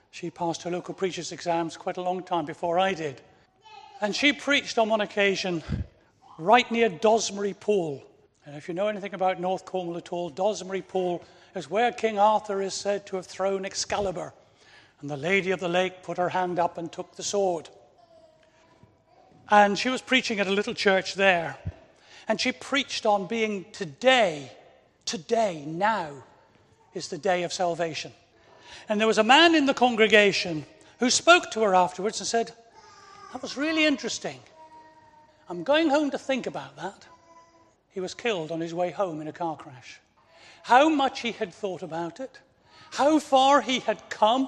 She 0.10 0.32
passed 0.32 0.64
her 0.64 0.72
local 0.72 0.96
preacher's 0.96 1.32
exams 1.32 1.78
quite 1.78 1.98
a 1.98 2.02
long 2.02 2.24
time 2.24 2.46
before 2.46 2.80
I 2.80 2.96
did. 2.96 3.22
And 4.02 4.16
she 4.16 4.34
preached 4.34 4.80
on 4.80 4.90
one 4.90 5.02
occasion 5.02 5.62
right 6.42 6.70
near 6.72 6.90
Dozmary 6.90 7.58
Pool. 7.58 8.04
And 8.46 8.56
if 8.56 8.68
you 8.68 8.74
know 8.74 8.88
anything 8.88 9.14
about 9.14 9.40
North 9.40 9.64
Cornwall 9.66 9.98
at 9.98 10.12
all, 10.12 10.32
Dozmary 10.32 10.86
Pool 10.86 11.24
is 11.56 11.70
where 11.70 11.92
King 11.92 12.18
Arthur 12.18 12.62
is 12.62 12.74
said 12.74 13.06
to 13.08 13.18
have 13.18 13.28
thrown 13.28 13.66
Excalibur. 13.66 14.34
And 15.02 15.10
the 15.10 15.18
Lady 15.18 15.52
of 15.52 15.60
the 15.60 15.70
Lake 15.70 16.04
put 16.04 16.18
her 16.18 16.30
hand 16.30 16.60
up 16.60 16.78
and 16.78 16.92
took 16.92 17.16
the 17.16 17.24
sword. 17.24 17.70
And 19.50 19.78
she 19.78 19.90
was 19.90 20.02
preaching 20.02 20.40
at 20.40 20.48
a 20.48 20.52
little 20.52 20.74
church 20.74 21.16
there. 21.16 21.58
And 22.28 22.40
she 22.40 22.52
preached 22.52 23.06
on 23.06 23.28
being 23.28 23.66
today, 23.72 24.52
today, 25.06 25.64
now 25.68 26.12
is 26.94 27.10
the 27.10 27.18
day 27.18 27.44
of 27.44 27.54
salvation. 27.54 28.12
And 28.90 29.00
there 29.00 29.08
was 29.08 29.18
a 29.18 29.24
man 29.24 29.54
in 29.54 29.66
the 29.66 29.74
congregation 29.74 30.66
who 31.00 31.10
spoke 31.10 31.52
to 31.52 31.62
her 31.62 31.76
afterwards 31.76 32.20
and 32.20 32.28
said, 32.28 32.52
That 33.34 33.42
was 33.42 33.58
really 33.58 33.86
interesting. 33.86 34.40
I'm 35.52 35.66
going 35.66 35.90
home 35.90 36.12
to 36.12 36.18
think 36.18 36.48
about 36.48 36.78
that. 36.78 37.06
He 37.90 38.00
was 38.00 38.14
killed 38.14 38.54
on 38.54 38.62
his 38.62 38.74
way 38.74 38.90
home 38.90 39.20
in 39.20 39.28
a 39.28 39.34
car 39.34 39.58
crash. 39.58 40.00
How 40.64 40.88
much 40.88 41.20
he 41.20 41.34
had 41.34 41.54
thought 41.54 41.84
about 41.84 42.22
it, 42.22 42.40
how 42.92 43.20
far 43.20 43.60
he 43.60 43.80
had 43.80 44.10
come 44.10 44.48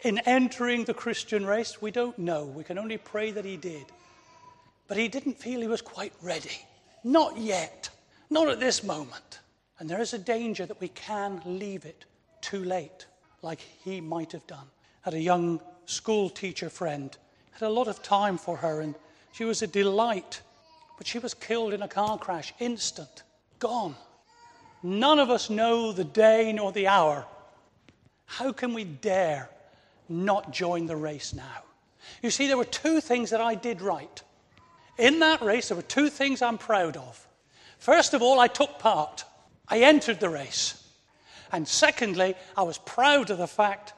in 0.00 0.18
entering 0.26 0.82
the 0.82 0.94
Christian 0.94 1.46
race, 1.46 1.80
we 1.80 1.92
don't 1.92 2.18
know. 2.18 2.44
We 2.44 2.64
can 2.64 2.76
only 2.76 2.96
pray 2.96 3.30
that 3.30 3.44
he 3.44 3.56
did. 3.56 3.86
But 4.88 4.96
he 4.96 5.06
didn't 5.06 5.38
feel 5.38 5.60
he 5.60 5.68
was 5.68 5.80
quite 5.80 6.12
ready. 6.20 6.66
Not 7.04 7.38
yet. 7.38 7.90
Not 8.28 8.48
at 8.48 8.58
this 8.58 8.82
moment. 8.82 9.38
And 9.78 9.88
there 9.88 10.00
is 10.00 10.12
a 10.12 10.18
danger 10.18 10.66
that 10.66 10.80
we 10.80 10.88
can 10.88 11.40
leave 11.44 11.84
it 11.84 12.04
too 12.40 12.64
late, 12.64 13.06
like 13.42 13.60
he 13.60 14.00
might 14.00 14.32
have 14.32 14.48
done. 14.48 14.66
Had 15.02 15.14
a 15.14 15.20
young 15.20 15.60
school 15.86 16.28
teacher 16.28 16.68
friend, 16.68 17.16
had 17.52 17.62
a 17.62 17.70
lot 17.70 17.86
of 17.86 18.02
time 18.02 18.38
for 18.38 18.56
her, 18.56 18.80
and 18.80 18.96
she 19.32 19.44
was 19.44 19.62
a 19.62 19.66
delight, 19.66 20.40
but 20.96 21.06
she 21.06 21.18
was 21.18 21.34
killed 21.34 21.72
in 21.72 21.82
a 21.82 21.88
car 21.88 22.18
crash, 22.18 22.54
instant, 22.60 23.22
gone. 23.58 23.96
None 24.82 25.18
of 25.18 25.30
us 25.30 25.50
know 25.50 25.92
the 25.92 26.04
day 26.04 26.52
nor 26.52 26.72
the 26.72 26.86
hour. 26.86 27.24
How 28.26 28.52
can 28.52 28.74
we 28.74 28.84
dare 28.84 29.48
not 30.08 30.52
join 30.52 30.86
the 30.86 30.96
race 30.96 31.34
now? 31.34 31.64
You 32.22 32.30
see, 32.30 32.46
there 32.46 32.56
were 32.56 32.64
two 32.64 33.00
things 33.00 33.30
that 33.30 33.40
I 33.40 33.54
did 33.54 33.80
right. 33.80 34.22
In 34.98 35.20
that 35.20 35.40
race, 35.40 35.68
there 35.68 35.76
were 35.76 35.82
two 35.82 36.10
things 36.10 36.42
I'm 36.42 36.58
proud 36.58 36.96
of. 36.96 37.26
First 37.78 38.14
of 38.14 38.22
all, 38.22 38.38
I 38.38 38.48
took 38.48 38.78
part, 38.78 39.24
I 39.68 39.80
entered 39.80 40.20
the 40.20 40.28
race. 40.28 40.78
And 41.50 41.66
secondly, 41.66 42.34
I 42.56 42.62
was 42.62 42.78
proud 42.78 43.30
of 43.30 43.38
the 43.38 43.46
fact 43.46 43.92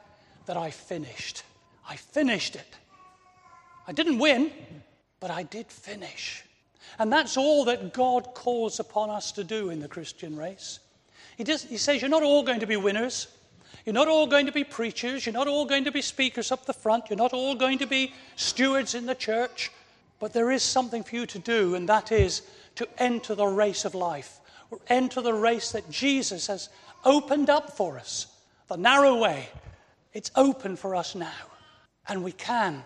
that 0.45 0.57
I 0.57 0.71
finished. 0.71 1.43
I 1.87 1.95
finished 1.95 2.55
it. 2.55 2.75
I 3.87 3.91
didn't 3.91 4.19
win, 4.19 4.51
but 5.25 5.33
I 5.33 5.41
did 5.41 5.65
finish. 5.71 6.43
And 6.99 7.11
that's 7.11 7.35
all 7.35 7.65
that 7.65 7.93
God 7.93 8.35
calls 8.35 8.79
upon 8.79 9.09
us 9.09 9.31
to 9.31 9.43
do 9.43 9.71
in 9.71 9.79
the 9.79 9.87
Christian 9.87 10.37
race. 10.37 10.77
He, 11.35 11.43
does, 11.43 11.63
he 11.63 11.77
says, 11.77 11.99
You're 11.99 12.11
not 12.11 12.21
all 12.21 12.43
going 12.43 12.59
to 12.59 12.67
be 12.67 12.77
winners. 12.77 13.27
You're 13.87 13.95
not 13.95 14.07
all 14.07 14.27
going 14.27 14.45
to 14.45 14.51
be 14.51 14.63
preachers. 14.63 15.25
You're 15.25 15.33
not 15.33 15.47
all 15.47 15.65
going 15.65 15.85
to 15.85 15.91
be 15.91 16.03
speakers 16.03 16.51
up 16.51 16.67
the 16.67 16.73
front. 16.73 17.09
You're 17.09 17.17
not 17.17 17.33
all 17.33 17.55
going 17.55 17.79
to 17.79 17.87
be 17.87 18.13
stewards 18.35 18.93
in 18.93 19.07
the 19.07 19.15
church. 19.15 19.71
But 20.19 20.31
there 20.31 20.51
is 20.51 20.61
something 20.61 21.01
for 21.01 21.15
you 21.15 21.25
to 21.25 21.39
do, 21.39 21.73
and 21.73 21.89
that 21.89 22.11
is 22.11 22.43
to 22.75 22.87
enter 22.99 23.33
the 23.33 23.47
race 23.47 23.83
of 23.83 23.95
life, 23.95 24.39
enter 24.89 25.23
the 25.23 25.33
race 25.33 25.71
that 25.71 25.89
Jesus 25.89 26.45
has 26.45 26.69
opened 27.03 27.49
up 27.49 27.75
for 27.75 27.97
us. 27.97 28.27
The 28.67 28.77
narrow 28.77 29.17
way, 29.17 29.49
it's 30.13 30.29
open 30.35 30.75
for 30.75 30.95
us 30.95 31.15
now. 31.15 31.47
And 32.07 32.23
we 32.23 32.31
can 32.31 32.85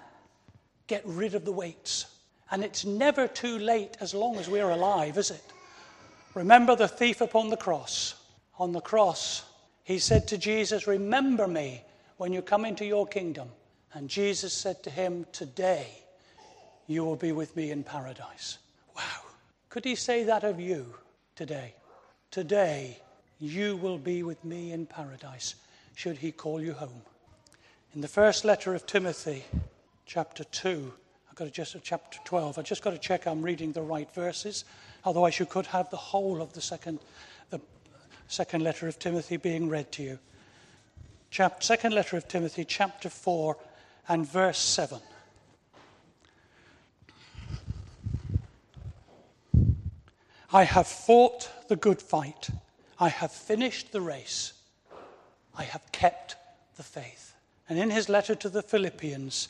get 0.87 1.01
rid 1.05 1.35
of 1.35 1.43
the 1.43 1.51
weights 1.51 2.05
And 2.51 2.63
it's 2.63 2.85
never 2.85 3.27
too 3.27 3.59
late 3.59 3.97
as 3.99 4.13
long 4.13 4.37
as 4.37 4.49
we're 4.49 4.69
alive, 4.69 5.17
is 5.17 5.31
it? 5.31 5.43
Remember 6.33 6.75
the 6.75 6.87
thief 6.87 7.21
upon 7.21 7.49
the 7.49 7.57
cross. 7.57 8.15
On 8.57 8.71
the 8.71 8.81
cross, 8.81 9.43
he 9.83 9.99
said 9.99 10.27
to 10.27 10.37
Jesus, 10.37 10.87
Remember 10.87 11.47
me 11.47 11.83
when 12.17 12.33
you 12.33 12.41
come 12.41 12.65
into 12.65 12.85
your 12.85 13.07
kingdom. 13.07 13.49
And 13.93 14.09
Jesus 14.09 14.53
said 14.53 14.83
to 14.83 14.89
him, 14.89 15.25
Today 15.31 15.87
you 16.87 17.03
will 17.03 17.15
be 17.15 17.31
with 17.31 17.55
me 17.55 17.71
in 17.71 17.83
paradise. 17.83 18.57
Wow. 18.95 19.21
Could 19.69 19.85
he 19.85 19.95
say 19.95 20.23
that 20.23 20.43
of 20.43 20.59
you 20.59 20.93
today? 21.35 21.75
Today 22.31 22.99
you 23.39 23.77
will 23.77 23.97
be 23.97 24.23
with 24.23 24.43
me 24.43 24.71
in 24.71 24.85
paradise, 24.85 25.55
should 25.95 26.17
he 26.17 26.31
call 26.31 26.61
you 26.61 26.73
home. 26.73 27.01
In 27.95 28.01
the 28.01 28.07
first 28.07 28.43
letter 28.45 28.75
of 28.75 28.85
Timothy, 28.85 29.45
chapter 30.05 30.43
2, 30.43 30.91
I've 30.91 31.08
got 31.39 31.45
to 31.45 31.51
just 31.51 31.73
uh, 31.73 31.79
chapter 31.81 32.19
12. 32.25 32.59
I've 32.59 32.65
just 32.65 32.83
got 32.83 32.91
to 32.91 32.97
check 32.97 33.25
I'm 33.25 33.41
reading 33.41 33.71
the 33.71 33.81
right 33.81 34.13
verses. 34.13 34.65
Otherwise, 35.05 35.39
you 35.39 35.45
could 35.45 35.65
have 35.67 35.89
the 35.89 35.97
whole 35.97 36.41
of 36.41 36.51
the 36.51 36.59
second, 36.59 36.99
the 37.49 37.61
second 38.27 38.61
letter 38.61 38.89
of 38.89 38.99
Timothy 38.99 39.37
being 39.37 39.69
read 39.69 39.89
to 39.93 40.03
you. 40.03 40.19
Chap, 41.31 41.63
second 41.63 41.93
letter 41.93 42.17
of 42.17 42.27
Timothy, 42.27 42.65
chapter 42.65 43.09
4, 43.09 43.55
and 44.09 44.29
verse 44.29 44.59
7. 44.59 44.99
I 50.51 50.63
have 50.65 50.87
fought 50.87 51.49
the 51.69 51.77
good 51.77 52.01
fight. 52.01 52.49
I 52.99 53.07
have 53.07 53.31
finished 53.31 53.93
the 53.93 54.01
race. 54.01 54.53
I 55.55 55.63
have 55.63 55.89
kept 55.93 56.35
the 56.75 56.83
faith. 56.83 57.33
And 57.69 57.79
in 57.79 57.91
his 57.91 58.09
letter 58.09 58.35
to 58.35 58.49
the 58.49 58.63
Philippians, 58.63 59.47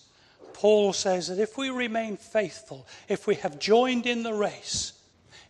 Paul 0.60 0.91
says 0.91 1.30
that 1.30 1.39
if 1.39 1.58
we 1.58 1.69
remain 1.69 2.17
faithful, 2.17 2.86
if 3.08 3.28
we 3.28 3.36
have 3.36 3.60
joined 3.60 4.06
in 4.06 4.24
the 4.24 4.34
race, 4.34 4.91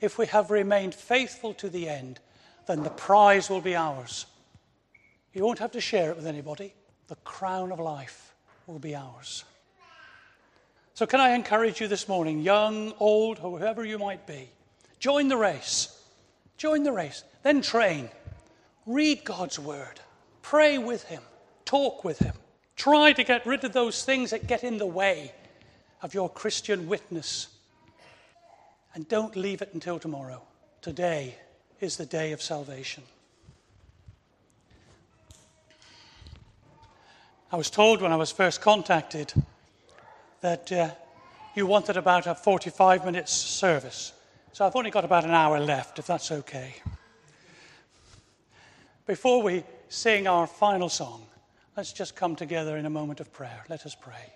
if 0.02 0.20
we 0.20 0.28
have 0.28 0.52
remained 0.52 0.94
faithful 0.94 1.56
to 1.56 1.68
the 1.68 1.90
end, 1.90 2.20
then 2.68 2.84
the 2.84 2.92
prize 2.92 3.50
will 3.50 3.60
be 3.60 3.76
ours. 3.76 4.28
You 5.34 5.44
won't 5.44 5.58
have 5.58 5.72
to 5.72 5.82
share 5.82 6.12
it 6.12 6.16
with 6.16 6.28
anybody. 6.28 6.76
The 7.08 7.16
crown 7.16 7.72
of 7.72 7.80
life 7.80 8.36
will 8.68 8.78
be 8.78 8.96
ours. 8.96 9.46
So, 10.94 11.08
can 11.08 11.20
I 11.20 11.32
encourage 11.32 11.82
you 11.82 11.88
this 11.88 12.08
morning, 12.08 12.40
young, 12.42 12.94
old, 13.00 13.40
whoever 13.40 13.84
you 13.84 13.98
might 13.98 14.28
be, 14.28 14.48
join 15.00 15.28
the 15.28 15.38
race. 15.38 16.04
Join 16.56 16.84
the 16.84 16.92
race. 16.92 17.24
Then 17.42 17.64
train. 17.64 18.10
Read 18.86 19.26
God's 19.26 19.58
word. 19.58 20.00
Pray 20.44 20.78
with 20.78 21.06
Him. 21.06 21.24
Talk 21.66 22.04
with 22.04 22.20
Him. 22.20 22.36
Try 22.80 23.12
to 23.12 23.26
get 23.26 23.46
rid 23.46 23.66
of 23.66 23.74
those 23.74 24.06
things 24.06 24.30
that 24.30 24.48
get 24.48 24.64
in 24.64 24.78
the 24.78 24.86
way 24.86 25.34
of 26.02 26.14
your 26.14 26.30
Christian 26.30 26.88
witness 26.88 27.50
and 28.96 29.06
don't 29.10 29.36
leave 29.36 29.62
it 29.62 29.72
until 29.74 30.00
tomorrow. 30.00 30.42
Today 30.82 31.36
is 31.82 31.98
the 31.98 32.06
day 32.06 32.32
of 32.32 32.42
salvation. 32.42 33.04
I 37.52 37.58
was 37.58 37.70
told 37.70 38.02
when 38.02 38.14
I 38.14 38.16
was 38.16 38.32
first 38.32 38.62
contacted 38.62 39.34
that 40.40 40.72
uh, 40.72 40.92
you 41.56 41.66
wanted 41.66 41.98
about 41.98 42.28
a 42.28 42.34
45 42.34 43.04
minute 43.04 43.28
service. 43.28 44.14
So 44.54 44.66
I've 44.66 44.78
only 44.78 44.90
got 44.90 45.04
about 45.04 45.26
an 45.26 45.32
hour 45.32 45.60
left, 45.60 46.00
if 46.00 46.08
that's 46.08 46.32
okay. 46.32 46.76
Before 49.06 49.44
we 49.44 49.66
sing 49.90 50.28
our 50.28 50.48
final 50.48 50.88
song, 50.88 51.26
let's 51.80 51.94
just 51.94 52.14
come 52.14 52.36
together 52.36 52.76
in 52.76 52.86
a 52.86 52.90
moment 52.90 53.22
of 53.22 53.32
prayer. 53.32 53.64
Let 53.70 53.86
us 53.86 53.96
pray. 53.96 54.34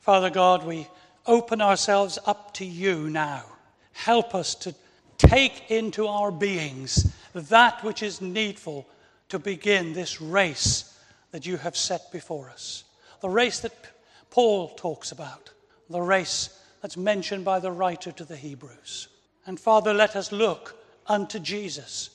Father 0.00 0.28
God, 0.28 0.66
we 0.66 0.88
open 1.24 1.62
ourselves 1.62 2.18
up 2.26 2.52
to 2.54 2.64
you 2.64 3.08
now. 3.08 3.44
Help 3.92 4.34
us 4.34 4.56
to 4.56 4.74
take 5.18 5.70
into 5.70 6.08
our 6.08 6.32
beings 6.32 7.14
that 7.32 7.84
which 7.84 8.02
is 8.02 8.20
needful 8.20 8.88
to 9.28 9.38
begin 9.38 9.92
this 9.92 10.20
race 10.20 10.98
that 11.30 11.46
you 11.46 11.58
have 11.58 11.76
set 11.76 12.10
before 12.10 12.50
us. 12.50 12.82
The 13.20 13.30
race 13.30 13.60
that 13.60 13.86
Paul 14.30 14.70
talks 14.70 15.12
about, 15.12 15.50
the 15.88 16.02
race 16.02 16.60
that's 16.82 16.96
mentioned 16.96 17.44
by 17.44 17.60
the 17.60 17.70
writer 17.70 18.10
to 18.10 18.24
the 18.24 18.34
Hebrews. 18.34 19.06
And 19.46 19.60
Father, 19.60 19.94
let 19.94 20.16
us 20.16 20.32
look 20.32 20.74
unto 21.06 21.38
Jesus 21.38 22.10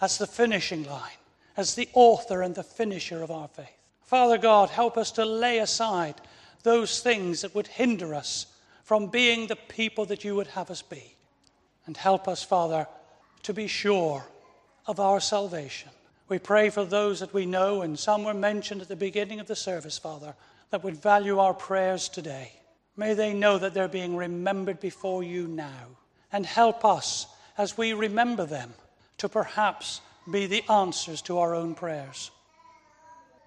as 0.00 0.16
the 0.16 0.26
finishing 0.26 0.84
line, 0.84 1.18
as 1.56 1.74
the 1.74 1.88
author 1.94 2.42
and 2.42 2.54
the 2.54 2.62
finisher 2.62 3.22
of 3.22 3.30
our 3.30 3.48
faith. 3.48 3.68
Father 4.02 4.38
God, 4.38 4.70
help 4.70 4.96
us 4.96 5.10
to 5.12 5.24
lay 5.24 5.58
aside 5.58 6.14
those 6.62 7.00
things 7.00 7.42
that 7.42 7.54
would 7.54 7.66
hinder 7.66 8.14
us 8.14 8.46
from 8.82 9.08
being 9.08 9.46
the 9.46 9.56
people 9.56 10.04
that 10.06 10.24
you 10.24 10.34
would 10.34 10.48
have 10.48 10.70
us 10.70 10.82
be. 10.82 11.14
And 11.86 11.96
help 11.96 12.28
us, 12.28 12.42
Father, 12.42 12.86
to 13.42 13.54
be 13.54 13.66
sure 13.66 14.24
of 14.86 15.00
our 15.00 15.20
salvation. 15.20 15.90
We 16.28 16.38
pray 16.38 16.70
for 16.70 16.84
those 16.84 17.20
that 17.20 17.34
we 17.34 17.46
know, 17.46 17.82
and 17.82 17.98
some 17.98 18.24
were 18.24 18.34
mentioned 18.34 18.82
at 18.82 18.88
the 18.88 18.96
beginning 18.96 19.40
of 19.40 19.46
the 19.46 19.56
service, 19.56 19.98
Father, 19.98 20.34
that 20.70 20.82
would 20.82 20.96
value 20.96 21.38
our 21.38 21.54
prayers 21.54 22.08
today. 22.08 22.52
May 22.96 23.14
they 23.14 23.34
know 23.34 23.58
that 23.58 23.74
they're 23.74 23.88
being 23.88 24.16
remembered 24.16 24.80
before 24.80 25.22
you 25.22 25.46
now. 25.46 25.96
And 26.32 26.46
help 26.46 26.84
us 26.84 27.26
as 27.56 27.78
we 27.78 27.92
remember 27.92 28.46
them 28.46 28.74
to 29.18 29.28
perhaps 29.28 30.00
be 30.30 30.46
the 30.46 30.64
answers 30.70 31.22
to 31.22 31.38
our 31.38 31.54
own 31.54 31.74
prayers. 31.74 32.30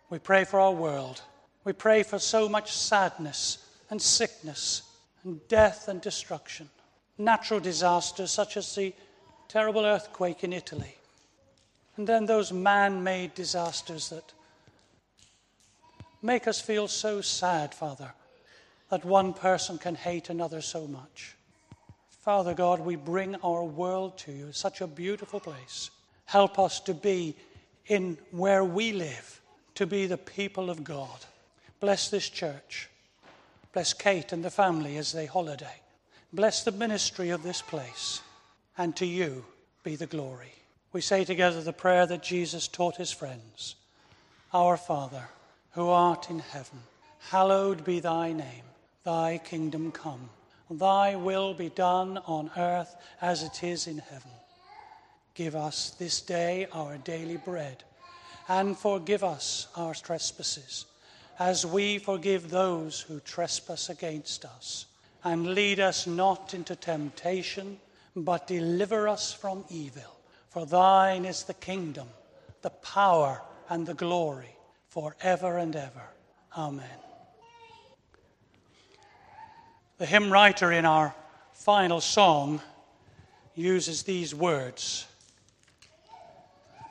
We 0.09 0.19
pray 0.19 0.43
for 0.43 0.59
our 0.59 0.71
world. 0.71 1.21
We 1.63 1.73
pray 1.73 2.03
for 2.03 2.19
so 2.19 2.47
much 2.47 2.71
sadness 2.71 3.57
and 3.89 4.01
sickness 4.01 4.83
and 5.23 5.45
death 5.47 5.87
and 5.87 5.99
destruction. 6.01 6.69
Natural 7.17 7.59
disasters 7.59 8.31
such 8.31 8.57
as 8.57 8.73
the 8.75 8.93
terrible 9.47 9.85
earthquake 9.85 10.43
in 10.43 10.53
Italy. 10.53 10.95
And 11.97 12.05
then 12.05 12.25
those 12.25 12.53
man 12.53 13.03
made 13.03 13.33
disasters 13.33 14.09
that 14.09 14.33
make 16.21 16.47
us 16.47 16.61
feel 16.61 16.87
so 16.87 17.21
sad, 17.21 17.73
Father, 17.73 18.13
that 18.89 19.03
one 19.03 19.33
person 19.33 19.77
can 19.77 19.95
hate 19.95 20.29
another 20.29 20.61
so 20.61 20.87
much. 20.87 21.35
Father 22.21 22.53
God, 22.53 22.79
we 22.79 22.95
bring 22.95 23.35
our 23.37 23.63
world 23.63 24.17
to 24.19 24.31
you, 24.31 24.51
such 24.51 24.81
a 24.81 24.87
beautiful 24.87 25.39
place. 25.39 25.89
Help 26.27 26.59
us 26.59 26.79
to 26.81 26.93
be 26.93 27.35
in 27.87 28.17
where 28.31 28.63
we 28.63 28.91
live, 28.91 29.41
to 29.75 29.87
be 29.87 30.05
the 30.05 30.17
people 30.17 30.69
of 30.69 30.83
God. 30.83 31.25
Bless 31.79 32.09
this 32.09 32.29
church. 32.29 32.89
Bless 33.73 33.93
Kate 33.93 34.33
and 34.33 34.43
the 34.43 34.51
family 34.51 34.97
as 34.97 35.13
they 35.13 35.25
holiday. 35.25 35.81
Bless 36.33 36.63
the 36.63 36.71
ministry 36.71 37.29
of 37.29 37.43
this 37.43 37.61
place. 37.61 38.21
And 38.77 38.95
to 38.97 39.05
you 39.05 39.45
be 39.83 39.95
the 39.95 40.05
glory. 40.05 40.51
We 40.91 41.01
say 41.01 41.23
together 41.23 41.61
the 41.61 41.73
prayer 41.73 42.05
that 42.05 42.23
Jesus 42.23 42.67
taught 42.67 42.97
his 42.97 43.11
friends 43.11 43.75
Our 44.53 44.77
Father, 44.77 45.29
who 45.71 45.87
art 45.89 46.29
in 46.29 46.39
heaven, 46.39 46.79
hallowed 47.29 47.85
be 47.85 47.99
thy 47.99 48.33
name. 48.33 48.63
Thy 49.05 49.37
kingdom 49.37 49.91
come. 49.91 50.29
Thy 50.69 51.15
will 51.15 51.53
be 51.53 51.69
done 51.69 52.17
on 52.25 52.51
earth 52.57 52.95
as 53.21 53.43
it 53.43 53.63
is 53.63 53.87
in 53.87 53.99
heaven. 53.99 54.31
Give 55.37 55.55
us 55.55 55.91
this 55.91 56.21
day 56.21 56.65
our 56.73 56.97
daily 56.97 57.37
bread, 57.37 57.83
and 58.47 58.75
forgive 58.75 59.23
us 59.23 59.67
our 59.75 59.93
trespasses 59.93 60.87
as 61.37 61.63
we 61.63 61.99
forgive 61.99 62.49
those 62.49 63.01
who 63.01 63.19
trespass 63.19 63.91
against 63.91 64.45
us. 64.45 64.87
And 65.23 65.53
lead 65.53 65.79
us 65.79 66.07
not 66.07 66.55
into 66.55 66.75
temptation, 66.75 67.79
but 68.15 68.47
deliver 68.47 69.07
us 69.07 69.31
from 69.31 69.63
evil. 69.69 70.17
For 70.49 70.65
thine 70.65 71.23
is 71.23 71.43
the 71.43 71.53
kingdom, 71.53 72.07
the 72.63 72.71
power, 72.71 73.43
and 73.69 73.85
the 73.85 73.93
glory, 73.93 74.57
for 74.87 75.15
ever 75.21 75.59
and 75.59 75.75
ever. 75.75 76.09
Amen. 76.57 76.99
The 79.99 80.07
hymn 80.07 80.31
writer 80.31 80.71
in 80.71 80.85
our 80.85 81.13
final 81.53 82.01
song 82.01 82.59
uses 83.53 84.01
these 84.01 84.33
words 84.33 85.05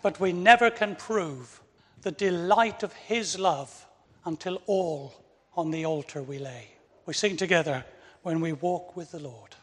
But 0.02 0.20
we 0.20 0.32
never 0.32 0.70
can 0.70 0.96
prove 0.96 1.60
the 2.02 2.10
delight 2.10 2.82
of 2.82 2.92
his 2.92 3.38
love 3.38 3.86
until 4.24 4.60
all 4.66 5.14
on 5.56 5.70
the 5.70 5.84
altar 5.84 6.22
we 6.22 6.38
lay. 6.38 6.68
We 7.06 7.14
sing 7.14 7.36
together 7.36 7.84
when 8.22 8.40
we 8.40 8.52
walk 8.52 8.96
with 8.96 9.12
the 9.12 9.18
Lord. 9.18 9.54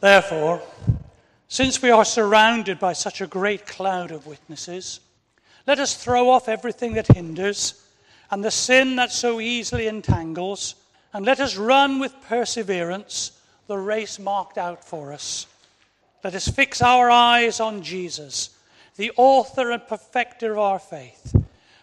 Therefore, 0.00 0.62
since 1.48 1.80
we 1.80 1.90
are 1.90 2.04
surrounded 2.04 2.78
by 2.78 2.92
such 2.92 3.20
a 3.20 3.26
great 3.26 3.66
cloud 3.66 4.10
of 4.10 4.26
witnesses, 4.26 5.00
let 5.66 5.78
us 5.78 5.94
throw 5.94 6.30
off 6.30 6.48
everything 6.48 6.94
that 6.94 7.08
hinders 7.08 7.84
and 8.30 8.44
the 8.44 8.50
sin 8.50 8.96
that 8.96 9.10
so 9.10 9.40
easily 9.40 9.86
entangles, 9.86 10.74
and 11.12 11.24
let 11.24 11.40
us 11.40 11.56
run 11.56 11.98
with 11.98 12.14
perseverance 12.28 13.32
the 13.66 13.78
race 13.78 14.18
marked 14.18 14.58
out 14.58 14.84
for 14.84 15.12
us. 15.12 15.46
Let 16.22 16.34
us 16.34 16.48
fix 16.48 16.82
our 16.82 17.10
eyes 17.10 17.60
on 17.60 17.82
Jesus, 17.82 18.50
the 18.98 19.12
author 19.16 19.70
and 19.70 19.86
perfecter 19.86 20.52
of 20.52 20.58
our 20.58 20.78
faith 20.78 21.34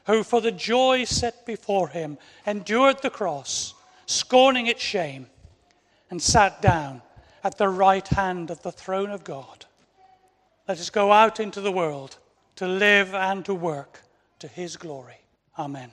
who 0.06 0.21
for 0.21 0.41
the 0.41 0.51
joy 0.51 1.04
set 1.06 1.45
before 1.45 1.88
him 1.88 2.17
endured 2.45 3.01
the 3.01 3.10
cross, 3.10 3.73
scorning 4.06 4.67
its 4.67 4.84
shame, 4.84 5.25
and 6.12 6.21
sat 6.21 6.62
down 6.62 7.01
at 7.43 7.58
the 7.58 7.69
right 7.69 8.08
hand 8.10 8.51
of 8.51 8.62
the 8.62 8.71
throne 8.71 9.10
of 9.10 9.23
God. 9.23 9.65
Let 10.67 10.80
us 10.80 10.89
go 10.89 11.12
out 11.12 11.39
into 11.39 11.62
the 11.62 11.71
world 11.71 12.17
to 12.58 12.67
live 12.67 13.15
and 13.15 13.43
to 13.45 13.54
work 13.54 14.01
to 14.39 14.47
his 14.47 14.78
glory. 14.78 15.17
Amen. 15.58 15.91